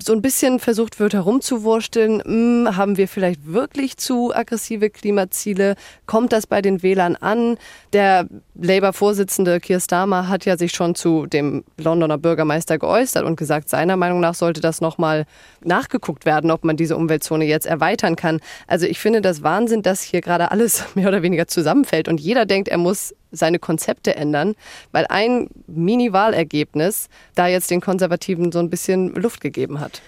so 0.02 0.12
ein 0.12 0.20
bisschen 0.20 0.58
versucht 0.58 1.00
wird 1.00 1.14
herumzuwursteln, 1.14 2.18
mh, 2.18 2.24
hm, 2.24 2.76
haben 2.76 2.96
wir 2.96 3.08
vielleicht 3.08 3.46
wirklich 3.46 3.96
zu 3.96 4.34
aggressive 4.34 4.90
Klimaziele? 4.90 5.74
Kommt 6.06 6.32
das 6.32 6.46
bei 6.46 6.60
den 6.60 6.82
Wählern 6.82 7.16
an? 7.16 7.56
Der 7.92 8.26
Labour-Vorsitzende 8.54 9.58
Keir 9.60 9.80
Starmer 9.80 10.28
hat 10.28 10.44
ja 10.44 10.58
sich 10.58 10.72
schon 10.72 10.94
zu 10.94 11.26
dem 11.26 11.64
Londoner 11.78 12.18
Bürgermeister 12.18 12.78
geäußert 12.78 13.24
und 13.24 13.36
gesagt, 13.36 13.70
seiner 13.70 13.96
Meinung 13.96 14.20
nach 14.20 14.34
sollte 14.34 14.60
das 14.60 14.80
nochmal 14.80 15.24
nachgeguckt 15.64 16.26
werden, 16.26 16.50
ob 16.50 16.64
man 16.64 16.76
diese 16.76 16.96
Umweltzone 16.96 17.46
jetzt 17.46 17.66
erweitern 17.66 18.16
kann. 18.16 18.40
Also 18.66 18.86
ich 18.86 18.98
finde 18.98 19.22
das 19.22 19.42
Wahnsinn, 19.42 19.82
dass 19.82 20.02
hier 20.02 20.20
gerade 20.20 20.50
alles 20.50 20.84
mehr 20.94 21.08
oder 21.08 21.22
weniger 21.22 21.46
zusammenfällt 21.46 22.08
und 22.08 22.20
jeder 22.20 22.44
denkt, 22.44 22.68
er 22.68 22.78
muss 22.78 23.14
seine 23.30 23.58
Konzepte 23.58 24.16
ändern, 24.16 24.54
weil 24.92 25.06
ein 25.08 25.48
Mini-Wahlergebnis 25.66 27.08
da 27.34 27.46
jetzt 27.46 27.70
den 27.70 27.80
Konservativen 27.80 28.52
so 28.52 28.58
ein 28.58 28.70
bisschen 28.70 29.14
Luft 29.14 29.40
gegeben 29.40 29.80
hat. 29.80 30.02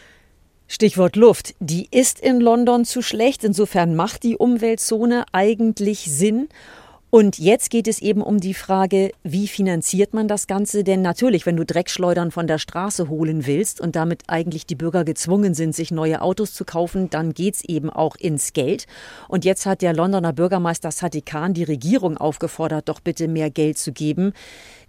Stichwort 0.69 1.17
Luft. 1.17 1.55
Die 1.61 1.87
ist 1.91 2.19
in 2.19 2.41
London 2.41 2.87
zu 2.87 3.03
schlecht. 3.03 3.45
Insofern 3.45 3.95
macht 3.95 4.23
die 4.23 4.37
Umweltzone 4.37 5.27
eigentlich 5.33 6.11
Sinn. 6.11 6.49
Und 7.15 7.39
jetzt 7.39 7.69
geht 7.69 7.89
es 7.89 8.01
eben 8.01 8.23
um 8.23 8.41
die 8.41 8.55
Frage, 8.55 9.13
wie 9.23 9.47
finanziert 9.47 10.15
man 10.15 10.29
das 10.29 10.47
Ganze? 10.47 10.83
Denn 10.83 11.03
natürlich, 11.03 11.45
wenn 11.45 11.59
du 11.59 11.65
Dreckschleudern 11.67 12.31
von 12.31 12.47
der 12.47 12.57
Straße 12.57 13.11
holen 13.11 13.45
willst 13.47 13.83
und 13.83 13.97
damit 13.97 14.23
eigentlich 14.29 14.65
die 14.65 14.77
Bürger 14.77 15.05
gezwungen 15.05 15.53
sind, 15.53 15.75
sich 15.75 15.91
neue 15.91 16.23
Autos 16.23 16.55
zu 16.55 16.65
kaufen, 16.65 17.11
dann 17.11 17.35
geht's 17.35 17.65
eben 17.65 17.91
auch 17.91 18.17
ins 18.17 18.55
Geld. 18.55 18.87
Und 19.29 19.45
jetzt 19.45 19.67
hat 19.67 19.83
der 19.83 19.93
Londoner 19.93 20.33
Bürgermeister 20.33 20.91
Sadiq 20.91 21.27
Khan 21.27 21.53
die 21.53 21.65
Regierung 21.65 22.17
aufgefordert, 22.17 22.89
doch 22.89 23.01
bitte 23.01 23.29
mehr 23.29 23.51
Geld 23.51 23.77
zu 23.77 23.93
geben. 23.93 24.33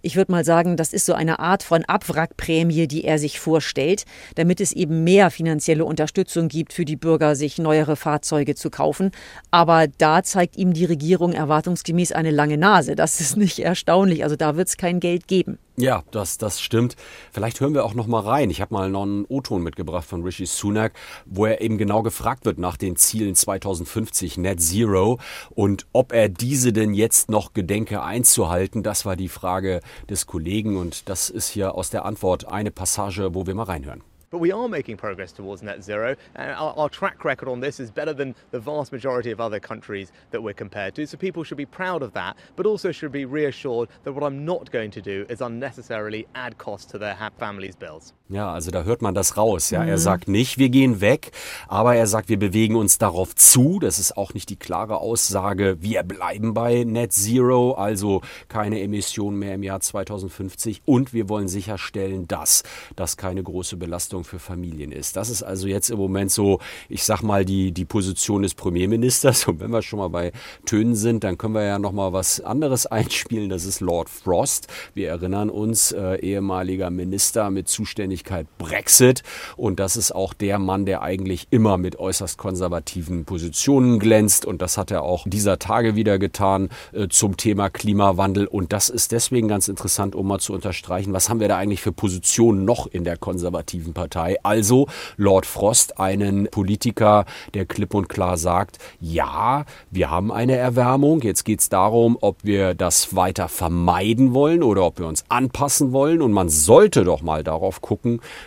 Ich 0.04 0.16
würde 0.16 0.32
mal 0.32 0.44
sagen, 0.44 0.76
das 0.76 0.92
ist 0.92 1.06
so 1.06 1.14
eine 1.14 1.38
Art 1.38 1.62
von 1.62 1.82
Abwrackprämie, 1.86 2.86
die 2.86 3.04
er 3.04 3.18
sich 3.18 3.40
vorstellt, 3.40 4.04
damit 4.34 4.60
es 4.60 4.72
eben 4.72 5.02
mehr 5.02 5.30
finanzielle 5.30 5.86
Unterstützung 5.86 6.48
gibt 6.48 6.74
für 6.74 6.84
die 6.84 6.96
Bürger, 6.96 7.34
sich 7.34 7.56
neuere 7.56 7.96
Fahrzeuge 7.96 8.54
zu 8.54 8.68
kaufen. 8.68 9.12
Aber 9.50 9.86
da 9.88 10.22
zeigt 10.22 10.58
ihm 10.58 10.74
die 10.74 10.84
Regierung 10.84 11.32
erwartungsgemäß 11.32 12.12
eine 12.12 12.32
lange 12.32 12.58
Nase. 12.58 12.96
Das 12.96 13.18
ist 13.22 13.38
nicht 13.38 13.60
erstaunlich. 13.60 14.24
Also 14.24 14.36
da 14.36 14.56
wird 14.56 14.68
es 14.68 14.76
kein 14.76 15.00
Geld 15.00 15.26
geben. 15.26 15.58
Ja, 15.76 16.04
das, 16.12 16.38
das 16.38 16.60
stimmt. 16.60 16.94
Vielleicht 17.32 17.60
hören 17.60 17.74
wir 17.74 17.84
auch 17.84 17.94
noch 17.94 18.06
mal 18.06 18.20
rein. 18.20 18.48
Ich 18.48 18.60
habe 18.60 18.72
mal 18.72 18.88
noch 18.88 19.02
einen 19.02 19.24
O-Ton 19.28 19.60
mitgebracht 19.60 20.06
von 20.06 20.22
Rishi 20.22 20.46
Sunak, 20.46 20.92
wo 21.26 21.46
er 21.46 21.60
eben 21.60 21.78
genau 21.78 22.02
gefragt 22.04 22.44
wird 22.44 22.58
nach 22.58 22.76
den 22.76 22.94
Zielen 22.94 23.34
2050 23.34 24.38
Net 24.38 24.62
Zero 24.62 25.18
und 25.50 25.86
ob 25.92 26.12
er 26.12 26.28
diese 26.28 26.72
denn 26.72 26.94
jetzt 26.94 27.28
noch 27.28 27.54
gedenke 27.54 28.04
einzuhalten. 28.04 28.84
Das 28.84 29.04
war 29.04 29.16
die 29.16 29.28
Frage 29.28 29.80
des 30.08 30.26
Kollegen 30.26 30.76
und 30.76 31.08
das 31.08 31.28
ist 31.28 31.48
hier 31.48 31.74
aus 31.74 31.90
der 31.90 32.04
Antwort 32.04 32.46
eine 32.46 32.70
Passage, 32.70 33.34
wo 33.34 33.48
wir 33.48 33.56
mal 33.56 33.64
reinhören. 33.64 34.02
But 34.34 34.40
we 34.40 34.50
are 34.50 34.68
making 34.68 34.96
progress 34.96 35.30
towards 35.30 35.62
net 35.62 35.84
zero, 35.84 36.16
and 36.34 36.50
our, 36.50 36.74
our, 36.76 36.88
track 36.88 37.24
record 37.24 37.48
on 37.48 37.60
this 37.60 37.78
is 37.78 37.92
better 37.92 38.12
than 38.12 38.34
the 38.50 38.58
vast 38.58 38.90
majority 38.90 39.30
of 39.30 39.40
other 39.40 39.60
countries 39.60 40.10
that 40.32 40.42
we're 40.42 40.54
compared 40.54 40.96
to. 40.96 41.06
So 41.06 41.16
people 41.16 41.44
should 41.44 41.56
be 41.56 41.66
proud 41.66 42.02
of 42.02 42.12
that, 42.14 42.36
but 42.56 42.66
also 42.66 42.90
should 42.90 43.12
be 43.12 43.26
reassured 43.26 43.90
that 44.02 44.10
what 44.10 44.24
I'm 44.24 44.44
not 44.44 44.72
going 44.72 44.90
to 44.90 45.00
do 45.00 45.24
is 45.28 45.40
unnecessarily 45.40 46.26
add 46.34 46.58
cost 46.58 46.90
to 46.90 46.98
their 46.98 47.16
families' 47.38 47.76
bills. 47.76 48.12
Ja, 48.30 48.50
also 48.50 48.70
da 48.70 48.84
hört 48.84 49.02
man 49.02 49.14
das 49.14 49.36
raus. 49.36 49.68
Ja, 49.68 49.82
mhm. 49.82 49.88
er 49.88 49.98
sagt 49.98 50.28
nicht, 50.28 50.56
wir 50.56 50.70
gehen 50.70 51.02
weg, 51.02 51.30
aber 51.68 51.94
er 51.94 52.06
sagt, 52.06 52.30
wir 52.30 52.38
bewegen 52.38 52.74
uns 52.74 52.96
darauf 52.96 53.36
zu. 53.36 53.78
Das 53.80 53.98
ist 53.98 54.16
auch 54.16 54.32
nicht 54.32 54.48
die 54.48 54.56
klare 54.56 54.96
Aussage, 54.96 55.76
wir 55.80 56.02
bleiben 56.04 56.54
bei 56.54 56.84
Net 56.84 57.12
Zero, 57.12 57.72
also 57.72 58.22
keine 58.48 58.80
Emissionen 58.80 59.38
mehr 59.38 59.54
im 59.54 59.62
Jahr 59.62 59.80
2050 59.80 60.80
und 60.86 61.12
wir 61.12 61.28
wollen 61.28 61.48
sicherstellen, 61.48 62.26
dass 62.26 62.62
das 62.96 63.18
keine 63.18 63.42
große 63.42 63.76
Belastung 63.76 64.24
für 64.24 64.38
Familien 64.38 64.90
ist. 64.90 65.16
Das 65.16 65.28
ist 65.28 65.42
also 65.42 65.66
jetzt 65.66 65.90
im 65.90 65.98
Moment 65.98 66.32
so, 66.32 66.60
ich 66.88 67.04
sag 67.04 67.20
mal, 67.22 67.44
die, 67.44 67.72
die 67.72 67.84
Position 67.84 68.40
des 68.40 68.54
Premierministers. 68.54 69.46
Und 69.48 69.60
wenn 69.60 69.70
wir 69.70 69.82
schon 69.82 69.98
mal 69.98 70.08
bei 70.08 70.32
Tönen 70.64 70.94
sind, 70.94 71.24
dann 71.24 71.36
können 71.36 71.54
wir 71.54 71.64
ja 71.64 71.78
noch 71.78 71.92
mal 71.92 72.14
was 72.14 72.40
anderes 72.40 72.86
einspielen. 72.94 73.50
Das 73.50 73.66
ist 73.66 73.80
Lord 73.80 74.08
Frost. 74.08 74.68
Wir 74.94 75.10
erinnern 75.10 75.50
uns, 75.50 75.92
äh, 75.92 76.16
ehemaliger 76.20 76.88
Minister 76.88 77.50
mit 77.50 77.68
Zuständigkeit 78.14 78.46
Brexit. 78.58 79.22
Und 79.56 79.80
das 79.80 79.96
ist 79.96 80.14
auch 80.14 80.34
der 80.34 80.58
Mann, 80.58 80.86
der 80.86 81.02
eigentlich 81.02 81.48
immer 81.50 81.78
mit 81.78 81.98
äußerst 81.98 82.38
konservativen 82.38 83.24
Positionen 83.24 83.98
glänzt. 83.98 84.46
Und 84.46 84.62
das 84.62 84.78
hat 84.78 84.90
er 84.90 85.02
auch 85.02 85.24
dieser 85.26 85.58
Tage 85.58 85.96
wieder 85.96 86.18
getan 86.18 86.68
äh, 86.92 87.08
zum 87.08 87.36
Thema 87.36 87.70
Klimawandel. 87.70 88.46
Und 88.46 88.72
das 88.72 88.88
ist 88.88 89.12
deswegen 89.12 89.48
ganz 89.48 89.68
interessant, 89.68 90.14
um 90.14 90.28
mal 90.28 90.38
zu 90.38 90.52
unterstreichen, 90.52 91.12
was 91.12 91.28
haben 91.28 91.40
wir 91.40 91.48
da 91.48 91.56
eigentlich 91.56 91.82
für 91.82 91.92
Positionen 91.92 92.64
noch 92.64 92.86
in 92.86 93.04
der 93.04 93.16
konservativen? 93.16 93.94
Partei. 93.94 94.36
Also 94.42 94.86
Lord 95.16 95.46
Frost, 95.46 95.98
einen 95.98 96.48
Politiker, 96.50 97.24
der 97.54 97.66
klipp 97.66 97.94
und 97.94 98.08
klar 98.08 98.36
sagt, 98.36 98.78
ja, 99.00 99.64
wir 99.90 100.10
haben 100.10 100.32
eine 100.32 100.56
Erwärmung. 100.56 101.20
Jetzt 101.22 101.44
geht 101.44 101.60
es 101.60 101.68
darum, 101.68 102.16
ob 102.20 102.44
wir 102.44 102.74
das 102.74 103.14
weiter 103.16 103.48
vermeiden 103.48 104.34
wollen 104.34 104.62
oder 104.62 104.84
ob 104.84 104.98
wir 104.98 105.06
uns 105.06 105.24
anpassen 105.28 105.92
wollen. 105.92 106.22
Und 106.22 106.32
man 106.32 106.48
sollte 106.48 107.04
doch 107.04 107.22
mal 107.22 107.42
darauf 107.42 107.80
gucken, 107.80 108.03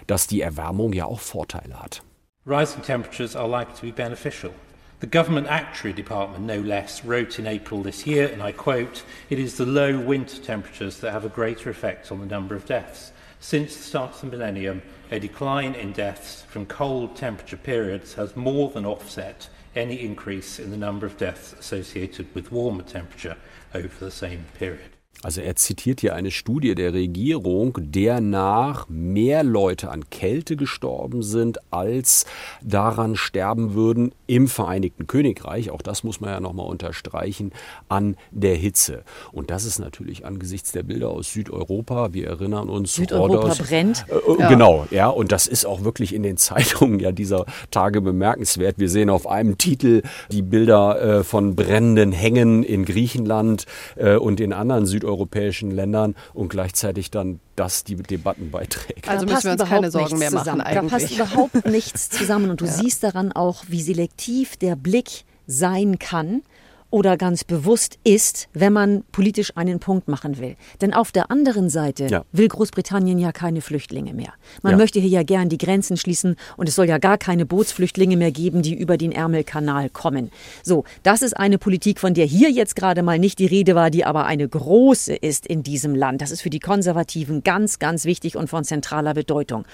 dass 0.08 0.28
die 0.28 0.42
Erwärmung 0.42 0.94
ja 0.94 1.06
auch 1.06 1.20
Vorteile 1.20 1.82
hat. 1.82 2.02
Rising 2.46 2.82
temperatures 2.82 3.36
are 3.36 3.48
likely 3.48 3.76
to 3.76 3.82
be 3.82 3.92
beneficial. 3.92 4.52
The 5.00 5.08
Government 5.08 5.48
Actuary 5.48 5.94
Department, 5.94 6.46
no 6.46 6.60
less, 6.60 7.06
wrote 7.06 7.38
in 7.38 7.46
April 7.46 7.84
this 7.84 8.08
year, 8.08 8.30
and 8.34 8.42
I 8.42 8.52
quote, 8.52 9.04
It 9.30 9.38
is 9.38 9.58
the 9.58 9.66
low 9.66 10.00
winter 10.00 10.42
temperatures 10.42 11.02
that 11.02 11.12
have 11.12 11.24
a 11.24 11.30
greater 11.30 11.70
effect 11.70 12.12
on 12.12 12.20
the 12.20 12.26
number 12.26 12.56
of 12.56 12.66
deaths. 12.66 13.12
Since 13.40 13.78
the 13.78 13.84
start 13.84 14.16
of 14.16 14.22
the 14.22 14.38
millennium, 14.38 14.82
a 15.12 15.20
decline 15.20 15.76
in 15.76 15.92
deaths 15.92 16.42
from 16.50 16.66
cold 16.66 17.16
temperature 17.16 17.58
periods 17.58 18.16
has 18.16 18.36
more 18.36 18.72
than 18.72 18.88
offset 18.88 19.50
any 19.76 20.02
increase 20.02 20.58
in 20.58 20.72
the 20.72 20.78
number 20.78 21.06
of 21.06 21.18
deaths 21.18 21.54
associated 21.54 22.34
with 22.34 22.52
warmer 22.52 22.82
temperature 22.82 23.38
over 23.76 24.04
the 24.04 24.10
same 24.10 24.46
period. 24.58 24.97
Also 25.24 25.42
er 25.42 25.56
zitiert 25.56 26.02
hier 26.02 26.14
eine 26.14 26.30
Studie 26.30 26.76
der 26.76 26.94
Regierung, 26.94 27.76
der 27.80 28.22
nach 28.22 28.88
mehr 28.88 29.44
Leute 29.44 29.90
an 29.90 30.10
Kälte 30.12 30.56
gestorben 30.56 31.24
sind, 31.24 31.58
als 31.72 32.28
daran 32.62 33.16
sterben 33.16 33.74
würden 33.74 34.14
im 34.28 34.48
Vereinigten 34.48 35.08
Königreich, 35.08 35.72
auch 35.72 35.82
das 35.82 36.04
muss 36.04 36.22
man 36.22 36.30
ja 36.30 36.40
nochmal 36.40 36.68
unterstreichen, 36.68 37.52
an 37.90 38.16
der 38.30 38.56
Hitze. 38.56 39.04
Und 39.32 39.50
das 39.50 39.66
ist 39.66 39.80
natürlich 39.80 40.24
angesichts 40.24 40.72
der 40.72 40.84
Bilder 40.84 41.10
aus 41.10 41.34
Südeuropa, 41.34 42.14
wir 42.14 42.28
erinnern 42.28 42.70
uns. 42.70 42.94
Südeuropa 42.94 43.42
Rodos, 43.42 43.58
brennt. 43.58 44.06
Äh, 44.10 44.40
ja. 44.40 44.50
Genau, 44.50 44.86
ja, 44.92 45.08
und 45.08 45.32
das 45.32 45.48
ist 45.48 45.66
auch 45.66 45.84
wirklich 45.84 46.14
in 46.14 46.22
den 46.22 46.38
Zeitungen 46.48 47.00
ja 47.00 47.12
dieser 47.12 47.46
Tage 47.72 48.02
bemerkenswert. 48.02 48.78
Wir 48.78 48.90
sehen 48.90 49.10
auf 49.10 49.26
einem 49.26 49.58
Titel 49.58 50.04
die 50.32 50.44
Bilder 50.44 51.02
äh, 51.02 51.24
von 51.24 51.56
brennenden 51.56 52.12
Hängen 52.12 52.62
in 52.62 52.86
Griechenland 52.86 53.66
äh, 53.96 54.16
und 54.16 54.40
in 54.40 54.54
anderen 54.54 54.86
Südeuropa 54.86 55.07
europäischen 55.08 55.72
Ländern 55.72 56.16
und 56.34 56.50
gleichzeitig 56.50 57.10
dann 57.12 57.40
das 57.56 57.84
die 57.84 57.96
Debatten 57.96 58.52
beiträgt. 58.52 59.08
Also 59.08 59.26
müssen 59.26 59.46
wir 59.46 59.52
uns 59.54 59.64
keine 59.64 59.92
Sorgen 59.92 60.20
mehr 60.20 60.32
machen 60.32 60.62
eigentlich. 60.62 60.92
Da 60.92 60.98
passt 60.98 61.12
überhaupt 61.12 61.66
nichts 61.66 62.10
zusammen 62.10 62.50
und 62.52 62.62
du 62.62 62.66
ja. 62.68 62.72
siehst 62.72 63.04
daran 63.04 63.32
auch, 63.32 63.64
wie 63.68 63.82
selektiv 63.82 64.58
der 64.58 64.76
Blick 64.76 65.24
sein 65.48 65.98
kann 65.98 66.44
oder 66.90 67.18
ganz 67.18 67.44
bewusst 67.44 68.00
ist, 68.04 68.48
wenn 68.54 68.74
man 68.74 69.04
politisch 69.12 69.56
einen 69.56 69.80
Punkt 69.80 70.08
machen 70.08 70.40
will. 70.40 70.56
Denn 70.82 70.94
auf 70.94 71.12
der 71.12 71.32
anderen 71.32 71.70
Seite 71.70 72.08
ja. 72.08 72.24
will 72.32 72.48
Großbritannien 72.48 73.20
ja 73.20 73.32
keine 73.32 73.62
Flüchtlinge 73.62 74.14
mehr. 74.14 74.34
Man 74.62 74.72
ja. 74.72 74.78
möchte 74.78 75.00
hier 75.00 75.10
ja 75.10 75.24
gern 75.24 75.50
die 75.50 75.58
Grenzen 75.58 75.98
schließen 75.98 76.36
und 76.56 76.70
es 76.70 76.76
soll 76.76 76.88
ja 76.88 76.98
gar 76.98 77.18
keine 77.18 77.46
Bootsflüchtlinge 77.46 78.18
mehr 78.18 78.32
geben, 78.32 78.62
die 78.62 78.74
über 78.74 78.98
den 78.98 79.12
Ärmelkanal 79.12 79.90
kommen. 79.90 80.32
So, 80.64 80.86
das 81.04 81.22
ist 81.22 81.36
eine 81.36 81.58
Politik, 81.58 82.00
von 82.00 82.14
der 82.14 82.26
hier 82.26 82.52
jetzt 82.52 82.76
gerade 82.76 83.04
mal 83.04 83.20
nicht 83.20 83.40
die 83.40 83.46
Rede 83.48 83.76
war, 83.76 83.90
die 83.90 84.06
aber 84.06 84.26
eine 84.26 84.48
große 84.48 85.16
ist 85.16 85.46
in 85.46 85.64
diesem 85.64 85.96
Land. 85.96 86.22
Das 86.22 86.32
ist 86.32 86.42
für 86.42 86.50
die 86.50 86.60
Konservativen 86.60 87.44
ganz, 87.44 87.80
ganz 87.80 88.06
wichtig 88.06 88.38
und 88.38 88.50
von 88.50 88.64
zentraler 88.64 89.14
Bedeutung. 89.14 89.66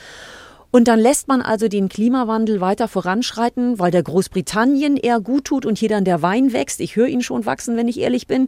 Und 0.76 0.88
dann 0.88 1.00
lässt 1.00 1.28
man 1.28 1.44
also 1.44 1.68
den 1.68 1.88
Klimawandel 1.88 2.60
weiter 2.60 2.88
voranschreiten, 2.88 3.78
weil 3.78 3.92
der 3.92 4.02
Großbritannien 4.02 4.98
eher 4.98 5.20
gut 5.20 5.46
tut 5.46 5.68
und 5.68 5.78
hier 5.78 5.88
dann 5.88 6.04
der 6.04 6.24
Wein 6.24 6.52
wächst. 6.52 6.80
Ich 6.80 6.96
höre 6.96 7.06
ihn 7.06 7.22
schon 7.22 7.46
wachsen, 7.46 7.78
wenn 7.78 7.88
ich 7.88 8.00
ehrlich 8.00 8.26
bin. 8.26 8.48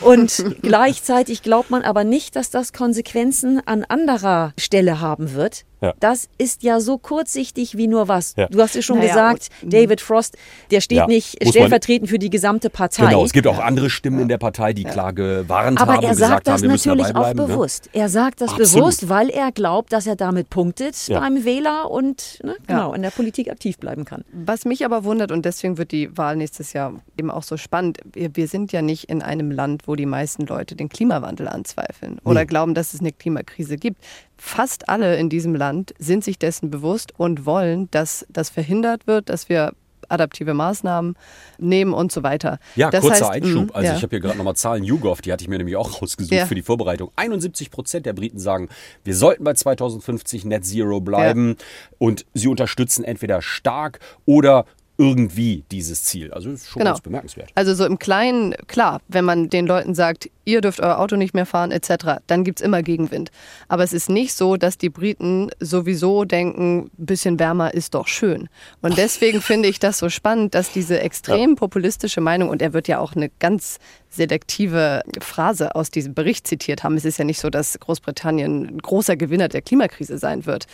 Und 0.00 0.46
gleichzeitig 0.62 1.42
glaubt 1.42 1.68
man 1.68 1.82
aber 1.82 2.04
nicht, 2.04 2.36
dass 2.36 2.48
das 2.48 2.72
Konsequenzen 2.72 3.60
an 3.66 3.84
anderer 3.84 4.54
Stelle 4.58 5.02
haben 5.02 5.34
wird. 5.34 5.66
Ja. 5.82 5.94
Das 5.98 6.28
ist 6.38 6.62
ja 6.62 6.78
so 6.78 6.96
kurzsichtig 6.96 7.76
wie 7.76 7.88
nur 7.88 8.06
was. 8.06 8.34
Ja. 8.36 8.46
Du 8.46 8.62
hast 8.62 8.76
es 8.76 8.84
schon 8.84 8.98
naja, 8.98 9.08
gesagt, 9.08 9.48
David 9.62 10.00
Frost, 10.00 10.36
der 10.70 10.80
steht 10.80 10.98
ja, 10.98 11.06
nicht 11.08 11.44
stellvertretend 11.44 12.08
für 12.08 12.20
die 12.20 12.30
gesamte 12.30 12.70
Partei. 12.70 13.06
Genau, 13.06 13.24
es 13.24 13.32
gibt 13.32 13.48
auch 13.48 13.58
andere 13.58 13.90
Stimmen 13.90 14.20
in 14.20 14.28
der 14.28 14.38
Partei, 14.38 14.74
die 14.74 14.84
klar 14.84 15.12
gewarnt 15.12 15.80
Aber 15.80 15.94
haben. 15.94 15.98
Aber 15.98 16.08
er 16.08 16.14
sagt 16.14 16.46
das 16.46 16.62
natürlich 16.62 17.12
auch 17.16 17.34
bewusst. 17.34 17.86
Ne? 17.86 18.02
Er 18.02 18.08
sagt 18.08 18.40
das 18.40 18.50
Absolut. 18.50 18.72
bewusst, 18.72 19.08
weil 19.08 19.28
er 19.28 19.50
glaubt, 19.50 19.92
dass 19.92 20.06
er 20.06 20.14
damit 20.14 20.50
punktet 20.50 20.96
beim 21.08 21.41
Wähler 21.44 21.90
und 21.90 22.40
ne, 22.42 22.56
genau, 22.66 22.94
in 22.94 23.02
der 23.02 23.10
Politik 23.10 23.50
aktiv 23.50 23.78
bleiben 23.78 24.04
kann. 24.04 24.24
Was 24.32 24.64
mich 24.64 24.84
aber 24.84 25.04
wundert, 25.04 25.32
und 25.32 25.44
deswegen 25.44 25.78
wird 25.78 25.92
die 25.92 26.16
Wahl 26.16 26.36
nächstes 26.36 26.72
Jahr 26.72 27.00
eben 27.18 27.30
auch 27.30 27.42
so 27.42 27.56
spannend, 27.56 27.98
wir, 28.12 28.34
wir 28.34 28.48
sind 28.48 28.72
ja 28.72 28.82
nicht 28.82 29.08
in 29.10 29.22
einem 29.22 29.50
Land, 29.50 29.86
wo 29.86 29.94
die 29.94 30.06
meisten 30.06 30.46
Leute 30.46 30.76
den 30.76 30.88
Klimawandel 30.88 31.48
anzweifeln 31.48 32.18
oder 32.24 32.40
nee. 32.40 32.46
glauben, 32.46 32.74
dass 32.74 32.94
es 32.94 33.00
eine 33.00 33.12
Klimakrise 33.12 33.76
gibt 33.76 33.98
fast 34.42 34.88
alle 34.88 35.16
in 35.18 35.28
diesem 35.28 35.54
Land 35.54 35.94
sind 35.98 36.24
sich 36.24 36.36
dessen 36.36 36.68
bewusst 36.68 37.12
und 37.16 37.46
wollen, 37.46 37.88
dass 37.92 38.26
das 38.28 38.50
verhindert 38.50 39.06
wird, 39.06 39.28
dass 39.28 39.48
wir 39.48 39.72
adaptive 40.12 40.54
Maßnahmen 40.54 41.16
nehmen 41.58 41.92
und 41.92 42.12
so 42.12 42.22
weiter. 42.22 42.58
Ja, 42.76 42.90
das 42.90 43.02
kurzer 43.02 43.28
heißt, 43.28 43.42
Einschub. 43.42 43.68
Mh, 43.68 43.74
also 43.74 43.86
ja. 43.86 43.96
ich 43.96 44.02
habe 44.02 44.10
hier 44.10 44.20
gerade 44.20 44.36
nochmal 44.36 44.56
Zahlen 44.56 44.84
YouGov, 44.84 45.22
die 45.22 45.32
hatte 45.32 45.42
ich 45.42 45.48
mir 45.48 45.58
nämlich 45.58 45.76
auch 45.76 46.02
rausgesucht 46.02 46.32
ja. 46.32 46.46
für 46.46 46.54
die 46.54 46.62
Vorbereitung. 46.62 47.10
71 47.16 47.70
Prozent 47.70 48.06
der 48.06 48.12
Briten 48.12 48.38
sagen, 48.38 48.68
wir 49.04 49.16
sollten 49.16 49.44
bei 49.44 49.54
2050 49.54 50.44
Net 50.44 50.64
Zero 50.64 51.00
bleiben 51.00 51.56
ja. 51.58 51.64
und 51.98 52.26
sie 52.34 52.48
unterstützen 52.48 53.04
entweder 53.04 53.42
stark 53.42 54.00
oder 54.26 54.66
irgendwie 54.98 55.64
dieses 55.70 56.02
Ziel. 56.04 56.32
Also 56.32 56.50
ist 56.50 56.68
schon 56.68 56.80
genau. 56.80 56.92
ganz 56.92 57.00
bemerkenswert. 57.00 57.50
Also 57.54 57.74
so 57.74 57.86
im 57.86 57.98
Kleinen, 57.98 58.54
klar, 58.66 59.00
wenn 59.08 59.24
man 59.24 59.48
den 59.48 59.66
Leuten 59.66 59.94
sagt, 59.94 60.30
ihr 60.44 60.60
dürft 60.60 60.80
euer 60.80 60.98
Auto 60.98 61.16
nicht 61.16 61.34
mehr 61.34 61.46
fahren 61.46 61.70
etc., 61.70 62.20
dann 62.26 62.44
gibt 62.44 62.60
es 62.60 62.64
immer 62.64 62.82
Gegenwind. 62.82 63.30
Aber 63.68 63.84
es 63.84 63.92
ist 63.92 64.10
nicht 64.10 64.34
so, 64.34 64.56
dass 64.56 64.76
die 64.76 64.90
Briten 64.90 65.50
sowieso 65.60 66.24
denken, 66.24 66.90
ein 66.98 67.06
bisschen 67.06 67.38
wärmer 67.38 67.72
ist 67.72 67.94
doch 67.94 68.06
schön. 68.06 68.48
Und 68.82 68.98
deswegen 68.98 69.40
finde 69.42 69.68
ich 69.68 69.78
das 69.78 69.98
so 69.98 70.08
spannend, 70.08 70.54
dass 70.54 70.72
diese 70.72 71.00
extrem 71.00 71.56
populistische 71.56 72.20
Meinung, 72.20 72.50
und 72.50 72.60
er 72.60 72.72
wird 72.72 72.86
ja 72.86 72.98
auch 72.98 73.14
eine 73.16 73.30
ganz 73.38 73.78
selektive 74.10 75.02
Phrase 75.20 75.74
aus 75.74 75.90
diesem 75.90 76.12
Bericht 76.12 76.46
zitiert 76.46 76.82
haben. 76.84 76.96
Es 76.96 77.04
ist 77.04 77.18
ja 77.18 77.24
nicht 77.24 77.40
so, 77.40 77.48
dass 77.48 77.78
Großbritannien 77.80 78.66
ein 78.66 78.78
großer 78.78 79.16
Gewinner 79.16 79.48
der 79.48 79.62
Klimakrise 79.62 80.18
sein 80.18 80.44
wird 80.44 80.66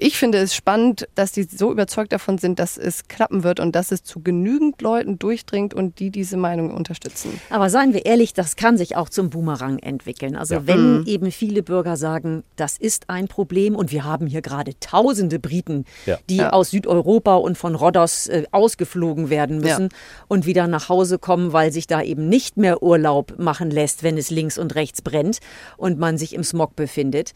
ich 0.00 0.16
finde 0.16 0.38
es 0.38 0.54
spannend, 0.54 1.08
dass 1.16 1.32
die 1.32 1.42
so 1.42 1.72
überzeugt 1.72 2.12
davon 2.12 2.38
sind, 2.38 2.60
dass 2.60 2.78
es 2.78 3.08
klappen 3.08 3.42
wird 3.42 3.58
und 3.58 3.74
dass 3.74 3.90
es 3.90 4.04
zu 4.04 4.20
genügend 4.20 4.80
Leuten 4.80 5.18
durchdringt 5.18 5.74
und 5.74 5.98
die 5.98 6.10
diese 6.10 6.36
Meinung 6.36 6.70
unterstützen. 6.72 7.40
Aber 7.50 7.68
seien 7.68 7.92
wir 7.92 8.06
ehrlich, 8.06 8.32
das 8.32 8.54
kann 8.54 8.78
sich 8.78 8.96
auch 8.96 9.08
zum 9.08 9.28
Boomerang 9.28 9.80
entwickeln. 9.80 10.36
Also 10.36 10.54
ja. 10.54 10.66
wenn 10.66 11.00
mhm. 11.00 11.06
eben 11.06 11.32
viele 11.32 11.64
Bürger 11.64 11.96
sagen, 11.96 12.44
das 12.54 12.78
ist 12.78 13.10
ein 13.10 13.26
Problem 13.26 13.74
und 13.74 13.90
wir 13.90 14.04
haben 14.04 14.28
hier 14.28 14.40
gerade 14.40 14.78
tausende 14.78 15.40
Briten, 15.40 15.84
ja. 16.06 16.16
die 16.30 16.36
ja. 16.36 16.50
aus 16.50 16.70
Südeuropa 16.70 17.34
und 17.34 17.58
von 17.58 17.74
Rhodos 17.74 18.28
äh, 18.28 18.44
ausgeflogen 18.52 19.30
werden 19.30 19.58
müssen 19.58 19.88
und 20.28 20.46
wieder 20.46 20.68
nach 20.68 20.88
Hause 20.88 21.18
kommen, 21.18 21.52
weil 21.52 21.72
sich 21.72 21.88
da 21.88 22.02
eben 22.02 22.28
nicht 22.28 22.56
mehr 22.56 22.84
Urlaub 22.84 23.34
machen 23.38 23.70
lässt, 23.70 24.04
wenn 24.04 24.16
es 24.16 24.30
links 24.30 24.58
und 24.58 24.76
rechts 24.76 25.02
brennt 25.02 25.38
und 25.76 25.98
man 25.98 26.18
sich 26.18 26.34
im 26.34 26.44
Smog 26.44 26.76
befindet 26.76 27.32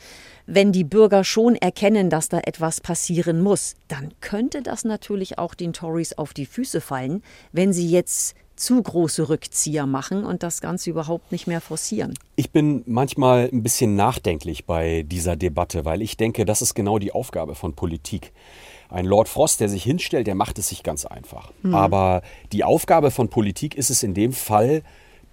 wenn 0.46 0.72
die 0.72 0.84
Bürger 0.84 1.24
schon 1.24 1.56
erkennen, 1.56 2.10
dass 2.10 2.28
da 2.28 2.40
etwas 2.44 2.51
passieren 2.58 3.40
muss, 3.40 3.74
dann 3.88 4.12
könnte 4.20 4.62
das 4.62 4.84
natürlich 4.84 5.38
auch 5.38 5.54
den 5.54 5.72
Tories 5.72 6.18
auf 6.18 6.34
die 6.34 6.46
Füße 6.46 6.80
fallen, 6.80 7.22
wenn 7.52 7.72
sie 7.72 7.88
jetzt 7.88 8.34
zu 8.56 8.82
große 8.82 9.28
Rückzieher 9.28 9.86
machen 9.86 10.24
und 10.24 10.42
das 10.42 10.60
Ganze 10.60 10.90
überhaupt 10.90 11.32
nicht 11.32 11.46
mehr 11.46 11.60
forcieren. 11.60 12.14
Ich 12.36 12.50
bin 12.50 12.82
manchmal 12.86 13.48
ein 13.52 13.62
bisschen 13.62 13.96
nachdenklich 13.96 14.66
bei 14.66 15.02
dieser 15.02 15.36
Debatte, 15.36 15.84
weil 15.84 16.02
ich 16.02 16.16
denke, 16.16 16.44
das 16.44 16.62
ist 16.62 16.74
genau 16.74 16.98
die 16.98 17.12
Aufgabe 17.12 17.54
von 17.54 17.74
Politik. 17.74 18.32
Ein 18.88 19.06
Lord 19.06 19.28
Frost, 19.28 19.60
der 19.60 19.68
sich 19.68 19.82
hinstellt, 19.82 20.26
der 20.26 20.34
macht 20.34 20.58
es 20.58 20.68
sich 20.68 20.82
ganz 20.82 21.06
einfach. 21.06 21.50
Mhm. 21.62 21.74
Aber 21.74 22.22
die 22.52 22.62
Aufgabe 22.62 23.10
von 23.10 23.28
Politik 23.28 23.74
ist 23.74 23.90
es 23.90 24.02
in 24.02 24.14
dem 24.14 24.32
Fall, 24.32 24.82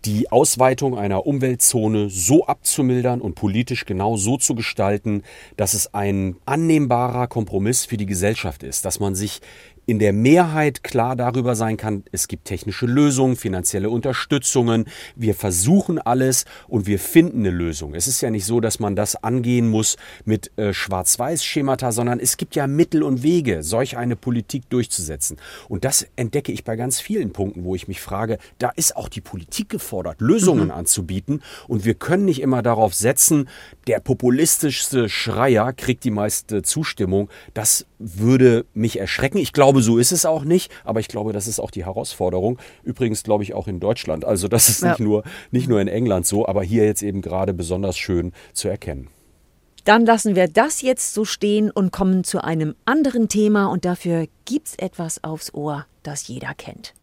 die 0.05 0.31
Ausweitung 0.31 0.97
einer 0.97 1.25
Umweltzone 1.25 2.09
so 2.09 2.45
abzumildern 2.45 3.21
und 3.21 3.35
politisch 3.35 3.85
genau 3.85 4.17
so 4.17 4.37
zu 4.37 4.55
gestalten, 4.55 5.23
dass 5.57 5.73
es 5.73 5.93
ein 5.93 6.37
annehmbarer 6.45 7.27
Kompromiss 7.27 7.85
für 7.85 7.97
die 7.97 8.05
Gesellschaft 8.05 8.63
ist, 8.63 8.85
dass 8.85 8.99
man 8.99 9.15
sich 9.15 9.41
in 9.89 9.97
der 9.97 10.13
Mehrheit 10.13 10.83
klar 10.83 11.15
darüber 11.15 11.55
sein 11.55 11.75
kann, 11.75 12.03
es 12.11 12.27
gibt 12.27 12.45
technische 12.45 12.85
Lösungen, 12.85 13.35
finanzielle 13.35 13.89
Unterstützungen, 13.89 14.85
wir 15.15 15.33
versuchen 15.33 15.97
alles 15.97 16.45
und 16.67 16.85
wir 16.85 16.99
finden 16.99 17.39
eine 17.39 17.49
Lösung. 17.49 17.95
Es 17.95 18.07
ist 18.07 18.21
ja 18.21 18.29
nicht 18.29 18.45
so, 18.45 18.59
dass 18.59 18.79
man 18.79 18.95
das 18.95 19.15
angehen 19.23 19.67
muss 19.67 19.97
mit 20.25 20.55
äh, 20.59 20.73
Schwarz-Weiß-Schemata, 20.73 21.91
sondern 21.91 22.19
es 22.19 22.37
gibt 22.37 22.55
ja 22.55 22.67
Mittel 22.67 23.01
und 23.01 23.23
Wege, 23.23 23.63
solch 23.63 23.97
eine 23.97 24.15
Politik 24.15 24.69
durchzusetzen. 24.69 25.37
Und 25.69 25.85
das 25.85 26.05
entdecke 26.15 26.51
ich 26.51 26.63
bei 26.63 26.75
ganz 26.75 26.99
vielen 26.99 27.33
Punkten, 27.33 27.63
wo 27.63 27.73
ich 27.73 27.87
mich 27.87 27.99
frage, 27.99 28.37
da 28.59 28.69
ist 28.69 28.95
auch 28.95 29.09
die 29.09 29.21
Politik 29.21 29.69
gefordert, 29.69 30.21
Lösungen 30.21 30.65
mhm. 30.65 30.71
anzubieten 30.71 31.41
und 31.67 31.83
wir 31.83 31.95
können 31.95 32.25
nicht 32.25 32.43
immer 32.43 32.61
darauf 32.61 32.93
setzen, 32.93 33.49
der 33.87 34.01
populistischste 34.01 35.09
Schreier 35.09 35.73
kriegt 35.73 36.03
die 36.03 36.11
meiste 36.11 36.61
Zustimmung. 36.61 37.31
Das 37.55 37.87
würde 37.99 38.65
mich 38.73 38.99
erschrecken. 38.99 39.37
Ich 39.37 39.53
glaube, 39.53 39.81
so 39.81 39.97
ist 39.97 40.11
es 40.11 40.25
auch 40.25 40.43
nicht, 40.43 40.71
aber 40.83 41.01
ich 41.01 41.09
glaube, 41.09 41.33
das 41.33 41.47
ist 41.47 41.59
auch 41.59 41.69
die 41.69 41.85
Herausforderung. 41.85 42.57
Übrigens 42.83 43.23
glaube 43.23 43.43
ich 43.43 43.53
auch 43.53 43.67
in 43.67 43.79
Deutschland. 43.79 44.25
Also 44.25 44.47
das 44.47 44.69
ist 44.69 44.81
ja. 44.81 44.89
nicht, 44.89 44.99
nur, 44.99 45.23
nicht 45.51 45.67
nur 45.67 45.79
in 45.81 45.87
England 45.87 46.25
so, 46.25 46.47
aber 46.47 46.63
hier 46.63 46.85
jetzt 46.85 47.03
eben 47.03 47.21
gerade 47.21 47.53
besonders 47.53 47.97
schön 47.97 48.31
zu 48.53 48.69
erkennen. 48.69 49.09
Dann 49.83 50.05
lassen 50.05 50.35
wir 50.35 50.47
das 50.47 50.81
jetzt 50.81 51.13
so 51.13 51.25
stehen 51.25 51.71
und 51.71 51.91
kommen 51.91 52.23
zu 52.23 52.43
einem 52.43 52.75
anderen 52.85 53.27
Thema 53.27 53.67
und 53.67 53.85
dafür 53.85 54.27
gibt 54.45 54.67
es 54.67 54.75
etwas 54.75 55.23
aufs 55.23 55.53
Ohr, 55.53 55.85
das 56.03 56.27
jeder 56.27 56.53
kennt. 56.53 56.93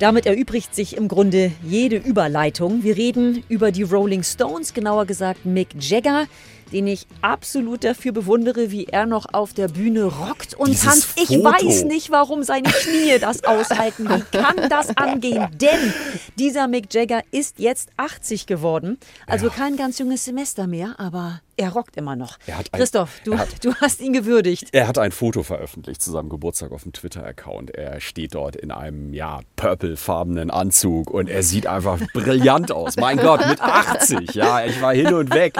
Damit 0.00 0.24
erübrigt 0.24 0.74
sich 0.74 0.96
im 0.96 1.08
Grunde 1.08 1.52
jede 1.62 1.96
Überleitung. 1.96 2.82
Wir 2.82 2.96
reden 2.96 3.44
über 3.50 3.70
die 3.70 3.82
Rolling 3.82 4.22
Stones, 4.22 4.72
genauer 4.72 5.04
gesagt 5.04 5.44
Mick 5.44 5.68
Jagger, 5.78 6.26
den 6.72 6.86
ich 6.86 7.06
absolut 7.20 7.84
dafür 7.84 8.12
bewundere, 8.12 8.70
wie 8.70 8.86
er 8.86 9.04
noch 9.04 9.26
auf 9.34 9.52
der 9.52 9.68
Bühne 9.68 10.04
rockt 10.04 10.54
und 10.54 10.68
Dieses 10.68 10.84
tanzt. 10.84 11.08
Ich 11.16 11.28
Foto. 11.28 11.44
weiß 11.44 11.84
nicht, 11.84 12.10
warum 12.10 12.44
seine 12.44 12.70
Knie 12.70 13.18
das 13.20 13.44
aushalten. 13.44 14.08
Wie 14.08 14.38
kann 14.38 14.70
das 14.70 14.96
angehen? 14.96 15.48
Denn 15.60 15.92
dieser 16.38 16.66
Mick 16.66 16.94
Jagger 16.94 17.20
ist 17.30 17.58
jetzt 17.58 17.90
80 17.98 18.46
geworden. 18.46 18.96
Also 19.26 19.50
kein 19.50 19.76
ganz 19.76 19.98
junges 19.98 20.24
Semester 20.24 20.66
mehr, 20.66 20.94
aber 20.96 21.42
er 21.60 21.70
rockt 21.70 21.96
immer 21.96 22.16
noch. 22.16 22.38
Er 22.46 22.58
Christoph, 22.72 23.20
du, 23.24 23.38
hat- 23.38 23.64
du 23.64 23.74
hast 23.76 24.00
ihn 24.00 24.12
gewürdigt. 24.12 24.68
Er 24.72 24.88
hat 24.88 24.98
ein 24.98 25.12
Foto 25.12 25.42
veröffentlicht 25.42 26.02
zu 26.02 26.10
seinem 26.10 26.28
Geburtstag 26.28 26.72
auf 26.72 26.82
dem 26.84 26.92
Twitter-Account. 26.92 27.70
Er 27.70 28.00
steht 28.00 28.34
dort 28.34 28.56
in 28.56 28.70
einem, 28.70 29.12
ja, 29.12 29.40
purplefarbenen 29.56 30.50
Anzug 30.50 31.10
und 31.10 31.28
er 31.28 31.42
sieht 31.42 31.66
einfach 31.66 31.98
brillant 32.14 32.72
aus. 32.72 32.96
Mein 32.96 33.18
Gott, 33.18 33.46
mit 33.46 33.60
80, 33.60 34.34
ja, 34.34 34.64
ich 34.64 34.80
war 34.82 34.94
hin 34.94 35.12
und 35.14 35.32
weg. 35.34 35.54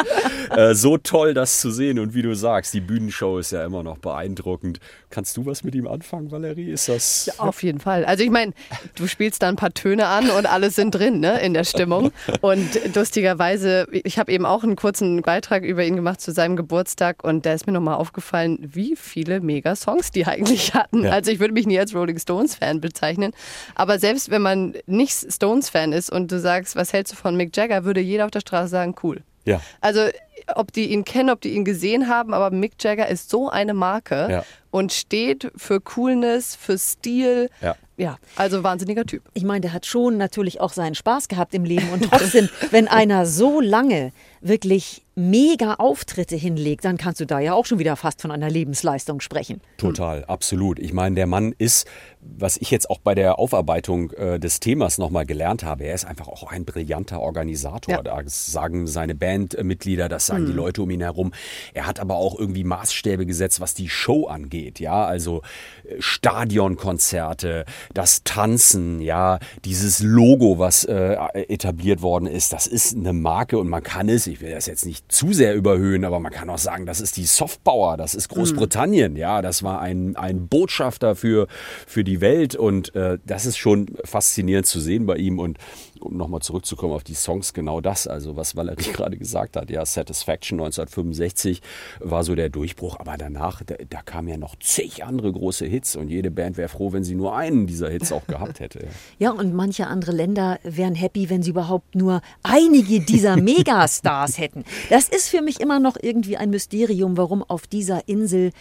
Äh, 0.51 0.75
so 0.75 0.97
toll, 0.99 1.35
das 1.35 1.61
zu 1.61 1.71
sehen 1.71 1.99
und 1.99 2.15
wie 2.15 2.23
du 2.23 2.35
sagst, 2.35 2.75
die 2.75 2.81
Bühnenshow 2.81 3.39
ist 3.39 3.53
ja 3.53 3.65
immer 3.65 3.83
noch 3.83 3.99
beeindruckend. 3.99 4.81
Kannst 5.11 5.37
du 5.37 5.45
was 5.45 5.65
mit 5.65 5.75
ihm 5.75 5.89
anfangen, 5.89 6.31
Valerie? 6.31 6.71
Ist 6.71 6.89
das... 6.89 7.31
Auf 7.39 7.65
jeden 7.65 7.81
Fall. 7.81 8.05
Also 8.05 8.23
ich 8.23 8.31
meine, 8.31 8.53
du 8.95 9.09
spielst 9.09 9.43
da 9.43 9.49
ein 9.49 9.57
paar 9.57 9.75
Töne 9.75 10.07
an 10.07 10.31
und 10.31 10.47
alle 10.47 10.71
sind 10.71 10.93
drin 10.95 11.19
ne, 11.19 11.41
in 11.41 11.53
der 11.53 11.65
Stimmung. 11.65 12.13
Und 12.41 12.95
lustigerweise, 12.95 13.89
ich 13.91 14.21
habe 14.21 14.31
eben 14.31 14.47
auch 14.47 14.63
einen 14.63 14.77
kurzen 14.77 15.23
Beitrag 15.23 15.65
über 15.65 15.85
ihn 15.85 15.97
gemacht 15.97 16.21
zu 16.21 16.31
seinem 16.33 16.55
Geburtstag 16.55 17.25
und 17.25 17.45
da 17.45 17.53
ist 17.55 17.67
mir 17.67 17.73
nochmal 17.73 17.97
aufgefallen, 17.97 18.59
wie 18.61 18.95
viele 18.95 19.41
Mega-Songs 19.41 20.13
die 20.13 20.27
eigentlich 20.27 20.75
hatten. 20.75 21.05
Ja. 21.05 21.11
Also 21.11 21.33
ich 21.33 21.41
würde 21.41 21.55
mich 21.55 21.67
nie 21.67 21.79
als 21.79 21.93
Rolling 21.95 22.19
Stones-Fan 22.19 22.81
bezeichnen, 22.81 23.33
aber 23.75 23.99
selbst 23.99 24.31
wenn 24.31 24.43
man 24.43 24.75
nicht 24.87 25.13
Stones-Fan 25.13 25.93
ist 25.93 26.11
und 26.11 26.31
du 26.31 26.39
sagst, 26.39 26.77
was 26.77 26.93
hältst 26.93 27.13
du 27.13 27.17
von 27.17 27.37
Mick 27.37 27.57
Jagger, 27.57 27.85
würde 27.85 28.01
jeder 28.01 28.27
auf 28.27 28.31
der 28.31 28.41
Straße 28.41 28.69
sagen, 28.69 28.95
cool. 29.03 29.23
Ja. 29.45 29.61
Also, 29.81 30.09
ob 30.57 30.73
die 30.73 30.91
ihn 30.93 31.05
kennen, 31.05 31.31
ob 31.31 31.41
die 31.41 31.51
ihn 31.51 31.65
gesehen 31.65 32.09
haben, 32.09 32.35
aber 32.35 32.51
Mick 32.51 32.73
Jagger 32.83 33.09
ist 33.09 33.31
so 33.31 33.49
eine 33.49 33.75
Marke 33.75 34.29
Ja. 34.31 34.45
und 34.71 34.93
steht 34.93 35.51
für 35.57 35.81
Coolness, 35.81 36.55
für 36.57 36.79
Stil. 36.79 37.51
Ja. 37.61 37.77
Ja, 37.97 38.17
also 38.37 38.63
wahnsinniger 38.63 39.05
Typ. 39.05 39.23
Ich 39.35 39.45
meine, 39.45 39.61
der 39.61 39.75
hat 39.75 39.85
schon 39.85 40.17
natürlich 40.17 40.59
auch 40.63 40.73
seinen 40.73 40.95
Spaß 40.95 41.29
gehabt 41.29 41.53
im 41.55 41.65
Leben. 41.65 41.91
Und 41.91 42.05
trotzdem, 42.11 42.49
wenn 42.71 42.89
einer 42.89 43.27
so 43.27 43.61
lange 43.61 44.13
wirklich 44.41 45.03
mega 45.15 45.75
Auftritte 45.75 46.37
hinlegt, 46.37 46.85
dann 46.85 46.97
kannst 46.97 47.21
du 47.21 47.27
da 47.27 47.41
ja 47.41 47.55
auch 47.55 47.67
schon 47.67 47.79
wieder 47.79 47.97
fast 47.97 48.23
von 48.23 48.31
einer 48.31 48.51
Lebensleistung 48.51 49.21
sprechen. 49.21 49.61
Total, 49.77 50.25
absolut. 50.25 50.79
Ich 50.79 50.93
meine, 50.93 51.15
der 51.17 51.27
Mann 51.27 51.55
ist, 51.59 51.87
was 52.21 52.57
ich 52.57 52.71
jetzt 52.71 52.91
auch 52.91 52.99
bei 52.99 53.15
der 53.15 53.39
Aufarbeitung 53.39 54.13
äh, 54.13 54.39
des 54.39 54.61
Themas 54.61 54.99
nochmal 54.99 55.27
gelernt 55.27 55.65
habe, 55.65 55.85
er 55.85 55.95
ist 55.95 56.05
einfach 56.05 56.29
auch 56.29 56.45
ein 56.45 56.65
brillanter 56.65 57.21
Organisator. 57.21 57.95
Ja. 57.95 58.03
Das 58.03 58.47
sagen 58.47 58.87
seine 58.87 59.15
Bandmitglieder, 59.15 60.09
das 60.09 60.27
sagen 60.27 60.47
die 60.47 60.53
Leute 60.53 60.83
um 60.83 60.91
ihn 60.91 61.01
herum. 61.01 61.33
Er 61.75 61.87
hat 61.87 61.99
aber 62.01 62.17
auch 62.17 62.39
irgendwie 62.39 62.65
Maßstäbe 62.65 63.27
gesetzt, 63.27 63.61
was 63.61 63.75
die 63.75 63.89
Show 63.89 64.27
angeht. 64.27 64.81
Ja, 64.81 65.05
also 65.05 65.43
äh, 65.85 65.97
Stadionkonzerte, 65.99 67.65
das 67.95 68.23
Tanzen, 68.25 69.01
ja, 69.01 69.39
dieses 69.65 70.01
Logo, 70.01 70.59
was 70.59 70.85
äh, 70.85 71.17
etabliert 71.49 72.03
worden 72.03 72.27
ist, 72.27 72.53
das 72.53 72.67
ist 72.67 72.97
eine 72.97 73.13
Marke 73.13 73.59
und 73.59 73.69
man 73.69 73.83
kann 73.83 74.09
es, 74.09 74.27
ich 74.27 74.41
will 74.41 74.51
das 74.51 74.67
jetzt 74.67 74.87
nicht 74.87 75.00
zu 75.09 75.33
sehr 75.33 75.55
überhöhen, 75.55 76.05
aber 76.05 76.21
man 76.21 76.33
kann 76.33 76.51
auch 76.51 76.59
sagen, 76.59 76.87
das 76.87 77.01
ist 77.01 77.17
die 77.17 77.25
Softpower, 77.25 77.97
das 77.97 78.15
ist 78.15 78.29
Großbritannien, 78.29 79.17
ja, 79.17 79.43
das 79.43 79.63
war 79.63 79.81
ein, 79.81 80.17
ein 80.17 80.49
Botschafter 80.49 81.17
für, 81.17 81.47
für 81.87 82.05
die 82.05 82.21
Welt 82.21 82.55
und 82.55 82.95
äh, 82.95 83.19
das 83.25 83.47
ist 83.47 83.57
schon 83.57 83.87
faszinierend 84.05 84.67
zu 84.67 84.81
sehen 84.81 85.07
bei 85.07 85.17
ihm 85.17 85.39
und 85.39 85.59
um 86.01 86.17
nochmal 86.17 86.41
zurückzukommen 86.41 86.93
auf 86.93 87.05
die 87.05 87.15
Songs, 87.15 87.55
genau 87.55 87.81
das, 87.81 88.07
also 88.07 88.37
was 88.37 88.57
Valerie 88.57 88.83
gerade 88.93 89.17
gesagt 89.17 89.57
hat, 89.57 89.71
ja, 89.71 89.85
Satisfaction 89.85 90.61
1965 90.61 91.63
war 92.01 92.25
so 92.25 92.35
der 92.35 92.49
Durchbruch, 92.49 92.99
aber 92.99 93.17
danach, 93.17 93.63
da, 93.65 93.75
da 93.89 94.03
kamen 94.03 94.29
ja 94.29 94.37
noch 94.37 94.57
zig 94.59 95.05
andere 95.05 95.33
große 95.33 95.67
Hits 95.67 95.97
und 95.97 96.09
jede 96.09 96.31
Band 96.31 96.57
wäre 96.57 96.69
froh, 96.69 96.93
wenn 96.93 97.05
sie 97.05 97.15
nur 97.15 97.37
einen 97.37 97.67
dieser 97.67 97.91
Hits 97.91 98.13
auch 98.13 98.27
gehabt 98.27 98.61
hätte. 98.61 98.89
Ja, 99.19 99.31
und 99.41 99.55
manche 99.55 99.87
andere 99.87 100.13
Länder 100.13 100.59
wären 100.63 100.95
happy, 100.95 101.31
wenn 101.31 101.43
sie 101.43 101.51
überhaupt 101.51 101.95
nur 101.95 102.23
einige 102.43 103.01
dieser 103.01 103.37
Megastars 103.41 104.39
hätten. 104.39 104.65
Das 104.89 105.09
ist 105.09 105.29
für 105.29 105.43
mich 105.43 105.61
immer 105.61 105.81
noch 105.81 105.97
irgendwie 106.01 106.37
ein 106.37 106.51
Mysterium, 106.51 107.17
warum 107.17 107.43
auf 107.43 107.67
dieser 107.67 108.09
Insel 108.09 108.53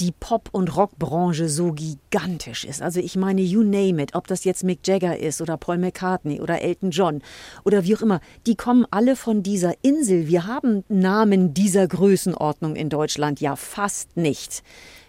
die 0.00 0.12
Pop- 0.12 0.48
und 0.52 0.76
Rockbranche 0.76 1.48
so 1.48 1.72
gigantisch 1.72 2.64
ist. 2.64 2.82
Also 2.82 3.00
ich 3.00 3.16
meine, 3.16 3.40
you 3.40 3.62
name 3.62 4.02
it, 4.02 4.14
ob 4.14 4.26
das 4.26 4.44
jetzt 4.44 4.64
Mick 4.64 4.86
Jagger 4.86 5.18
ist 5.18 5.40
oder 5.40 5.56
Paul 5.56 5.78
McCartney 5.78 6.40
oder 6.40 6.62
Elton 6.62 6.90
John 6.90 7.22
oder 7.64 7.84
wie 7.84 7.96
auch 7.96 8.02
immer, 8.02 8.20
die 8.46 8.56
kommen 8.56 8.86
alle 8.90 9.16
von 9.16 9.42
dieser 9.42 9.74
Insel. 9.82 10.28
Wir 10.28 10.46
haben 10.46 10.84
Namen 10.88 11.54
dieser 11.54 11.86
Größenordnung 11.86 12.76
in 12.76 12.88
Deutschland 12.88 13.40
ja 13.40 13.56
fast 13.56 14.16
nicht. 14.16 14.62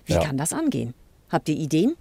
Wie 0.06 0.14
Ja. 0.14 0.20
kann 0.24 0.38
das 0.38 0.54
angehen? 0.54 0.94
Habt 1.30 1.50
ihr 1.50 1.56
Ideen? 1.56 1.96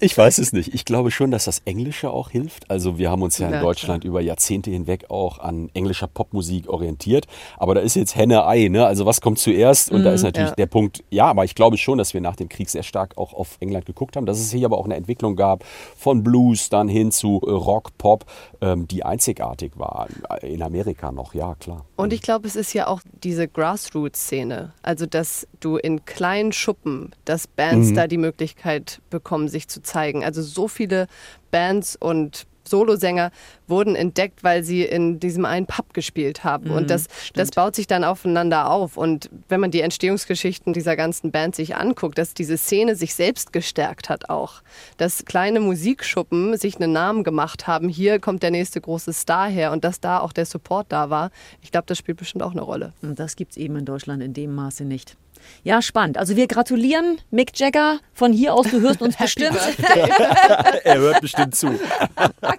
Ich 0.00 0.18
weiß 0.18 0.38
es 0.38 0.52
nicht. 0.52 0.74
Ich 0.74 0.84
glaube 0.84 1.10
schon, 1.10 1.30
dass 1.30 1.44
das 1.44 1.62
Englische 1.64 2.10
auch 2.10 2.30
hilft. 2.30 2.70
Also 2.70 2.98
wir 2.98 3.10
haben 3.10 3.22
uns 3.22 3.38
ja 3.38 3.48
in 3.48 3.60
Deutschland 3.60 4.04
über 4.04 4.20
Jahrzehnte 4.20 4.70
hinweg 4.70 5.06
auch 5.08 5.38
an 5.38 5.70
englischer 5.74 6.08
Popmusik 6.08 6.68
orientiert. 6.68 7.26
Aber 7.56 7.74
da 7.74 7.80
ist 7.80 7.94
jetzt 7.94 8.16
Henne-Ei, 8.16 8.68
ne? 8.68 8.86
Also 8.86 9.06
was 9.06 9.20
kommt 9.20 9.38
zuerst? 9.38 9.90
Und 9.90 10.02
da 10.04 10.12
ist 10.12 10.22
natürlich 10.22 10.50
ja. 10.50 10.56
der 10.56 10.66
Punkt, 10.66 11.02
ja, 11.10 11.26
aber 11.26 11.44
ich 11.44 11.54
glaube 11.54 11.78
schon, 11.78 11.98
dass 11.98 12.12
wir 12.12 12.20
nach 12.20 12.36
dem 12.36 12.48
Krieg 12.48 12.68
sehr 12.68 12.82
stark 12.82 13.16
auch 13.16 13.32
auf 13.32 13.56
England 13.60 13.86
geguckt 13.86 14.16
haben, 14.16 14.26
dass 14.26 14.38
es 14.38 14.50
hier 14.50 14.66
aber 14.66 14.78
auch 14.78 14.84
eine 14.84 14.96
Entwicklung 14.96 15.36
gab 15.36 15.64
von 15.96 16.22
Blues 16.22 16.68
dann 16.68 16.88
hin 16.88 17.10
zu 17.10 17.38
Rock, 17.38 17.96
Pop, 17.96 18.26
ähm, 18.64 18.88
die 18.88 19.04
einzigartig 19.04 19.72
war. 19.76 20.08
In 20.40 20.62
Amerika 20.62 21.12
noch, 21.12 21.34
ja, 21.34 21.54
klar. 21.54 21.84
Und 21.96 22.12
ich 22.12 22.22
glaube, 22.22 22.46
es 22.48 22.56
ist 22.56 22.72
ja 22.72 22.86
auch 22.86 23.02
diese 23.22 23.46
Grassroots-Szene. 23.46 24.72
Also, 24.82 25.06
dass 25.06 25.46
du 25.60 25.76
in 25.76 26.04
kleinen 26.04 26.52
Schuppen, 26.52 27.14
dass 27.24 27.46
Bands 27.46 27.92
da 27.92 28.06
die 28.06 28.16
Möglichkeit 28.16 29.02
bekommen, 29.10 29.48
sich 29.48 29.68
zu 29.68 29.82
zeigen. 29.82 30.24
Also, 30.24 30.42
so 30.42 30.66
viele 30.68 31.08
Bands 31.50 31.94
und 31.96 32.46
Solosänger 32.68 33.30
wurden 33.66 33.96
entdeckt, 33.96 34.44
weil 34.44 34.62
sie 34.62 34.82
in 34.82 35.20
diesem 35.20 35.44
einen 35.44 35.66
Pub 35.66 35.94
gespielt 35.94 36.44
haben. 36.44 36.70
und 36.70 36.90
das, 36.90 37.06
das 37.34 37.50
baut 37.50 37.74
sich 37.74 37.86
dann 37.86 38.04
aufeinander 38.04 38.70
auf. 38.70 38.96
Und 38.96 39.30
wenn 39.48 39.60
man 39.60 39.70
die 39.70 39.80
Entstehungsgeschichten 39.80 40.72
dieser 40.72 40.96
ganzen 40.96 41.30
Band 41.30 41.54
sich 41.54 41.76
anguckt, 41.76 42.18
dass 42.18 42.34
diese 42.34 42.56
Szene 42.56 42.96
sich 42.96 43.14
selbst 43.14 43.52
gestärkt 43.52 44.08
hat 44.08 44.28
auch. 44.28 44.62
Dass 44.96 45.24
kleine 45.24 45.60
Musikschuppen 45.60 46.56
sich 46.56 46.76
einen 46.76 46.92
Namen 46.92 47.24
gemacht 47.24 47.66
haben. 47.66 47.88
Hier 47.88 48.18
kommt 48.18 48.42
der 48.42 48.50
nächste 48.50 48.80
große 48.80 49.12
Star 49.12 49.48
her. 49.48 49.72
Und 49.72 49.84
dass 49.84 50.00
da 50.00 50.20
auch 50.20 50.32
der 50.32 50.46
Support 50.46 50.86
da 50.90 51.10
war. 51.10 51.30
Ich 51.62 51.70
glaube, 51.70 51.86
das 51.86 51.98
spielt 51.98 52.18
bestimmt 52.18 52.42
auch 52.42 52.52
eine 52.52 52.62
Rolle. 52.62 52.92
Und 53.02 53.18
das 53.18 53.36
gibt 53.36 53.52
es 53.52 53.56
eben 53.56 53.76
in 53.76 53.84
Deutschland 53.84 54.22
in 54.22 54.34
dem 54.34 54.54
Maße 54.54 54.84
nicht. 54.84 55.16
Ja, 55.62 55.80
spannend. 55.82 56.18
Also 56.18 56.36
wir 56.36 56.46
gratulieren 56.46 57.18
Mick 57.30 57.58
Jagger 57.58 57.98
von 58.12 58.32
hier 58.32 58.54
aus. 58.54 58.66
Du 58.70 58.80
hörst 58.80 59.00
uns 59.02 59.16
bestimmt. 59.18 59.58
er 60.84 60.98
hört 60.98 61.20
bestimmt 61.20 61.54
zu. 61.54 61.68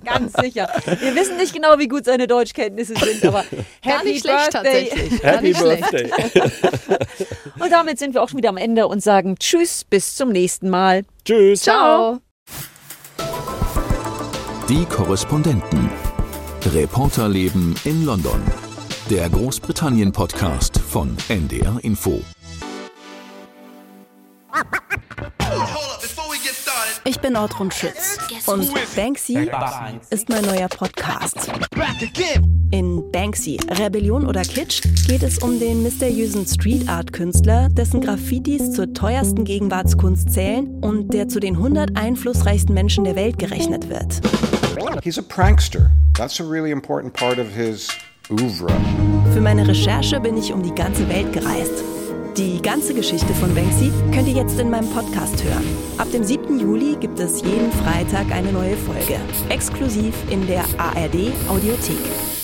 Ganz 0.03 0.33
sicher. 0.41 0.69
Wir 0.99 1.15
wissen 1.15 1.37
nicht 1.37 1.53
genau, 1.53 1.77
wie 1.77 1.87
gut 1.87 2.05
seine 2.05 2.27
Deutschkenntnisse 2.27 2.95
sind, 2.95 3.23
aber 3.25 3.43
Gar 3.83 3.99
Happy 3.99 4.09
nicht 4.09 4.21
schlecht 4.21 4.51
Birthday. 4.51 4.89
tatsächlich. 4.89 5.21
Gar 5.21 5.31
Happy. 5.33 5.53
Birthday. 5.53 6.11
Und 7.59 7.71
damit 7.71 7.99
sind 7.99 8.13
wir 8.13 8.23
auch 8.23 8.29
schon 8.29 8.37
wieder 8.37 8.49
am 8.49 8.57
Ende 8.57 8.87
und 8.87 9.01
sagen 9.03 9.35
Tschüss, 9.39 9.83
bis 9.83 10.15
zum 10.15 10.29
nächsten 10.29 10.69
Mal. 10.69 11.03
Tschüss. 11.25 11.61
Ciao. 11.61 12.19
Die 14.67 14.85
Korrespondenten. 14.85 15.89
Reporterleben 16.73 17.75
in 17.83 18.05
London. 18.05 18.41
Der 19.11 19.29
Großbritannien-Podcast 19.29 20.79
von 20.79 21.15
NDR 21.29 21.77
Info. 21.83 22.21
Ich 27.07 27.19
bin 27.19 27.35
Ortrun 27.35 27.69
Schütz 27.69 28.17
und 28.47 28.67
Banksy 28.95 29.47
ist 30.09 30.27
mein 30.27 30.43
neuer 30.43 30.67
Podcast. 30.67 31.51
In 32.71 33.11
Banksy, 33.11 33.59
Rebellion 33.69 34.25
oder 34.25 34.41
Kitsch 34.41 34.81
geht 35.07 35.21
es 35.21 35.37
um 35.37 35.59
den 35.59 35.83
mysteriösen 35.83 36.47
Street 36.47 36.89
Art 36.89 37.13
Künstler, 37.13 37.69
dessen 37.69 38.01
Graffitis 38.01 38.71
zur 38.71 38.91
teuersten 38.91 39.43
Gegenwartskunst 39.43 40.31
zählen 40.31 40.79
und 40.81 41.13
der 41.13 41.27
zu 41.27 41.39
den 41.39 41.57
100 41.57 41.95
einflussreichsten 41.95 42.73
Menschen 42.73 43.03
der 43.03 43.15
Welt 43.15 43.37
gerechnet 43.37 43.87
wird. 43.87 44.21
He's 45.03 45.19
a 45.19 45.21
prankster. 45.21 45.91
That's 46.15 46.39
a 46.39 46.43
really 46.43 46.71
important 46.71 47.13
part 47.13 47.37
of 47.37 47.45
his 47.55 47.87
oeuvre. 48.31 48.71
Für 49.31 49.41
meine 49.41 49.67
Recherche 49.67 50.19
bin 50.19 50.37
ich 50.37 50.51
um 50.51 50.63
die 50.63 50.73
ganze 50.73 51.07
Welt 51.07 51.31
gereist. 51.31 51.83
Die 52.37 52.61
ganze 52.61 52.93
Geschichte 52.93 53.33
von 53.35 53.55
Banksy 53.55 53.93
könnt 54.13 54.27
ihr 54.27 54.33
jetzt 54.33 54.59
in 54.59 54.69
meinem 54.69 54.89
Podcast 54.89 55.41
hören. 55.41 55.63
Ab 55.97 56.11
dem 56.11 56.21
7. 56.21 56.59
Juli 56.59 56.97
gibt 56.99 57.17
es 57.17 57.41
jeden 57.41 57.71
Freitag 57.71 58.29
eine 58.29 58.51
neue 58.51 58.75
Folge. 58.75 59.21
Exklusiv 59.47 60.13
in 60.29 60.45
der 60.45 60.65
ARD 60.77 61.31
Audiothek. 61.47 62.34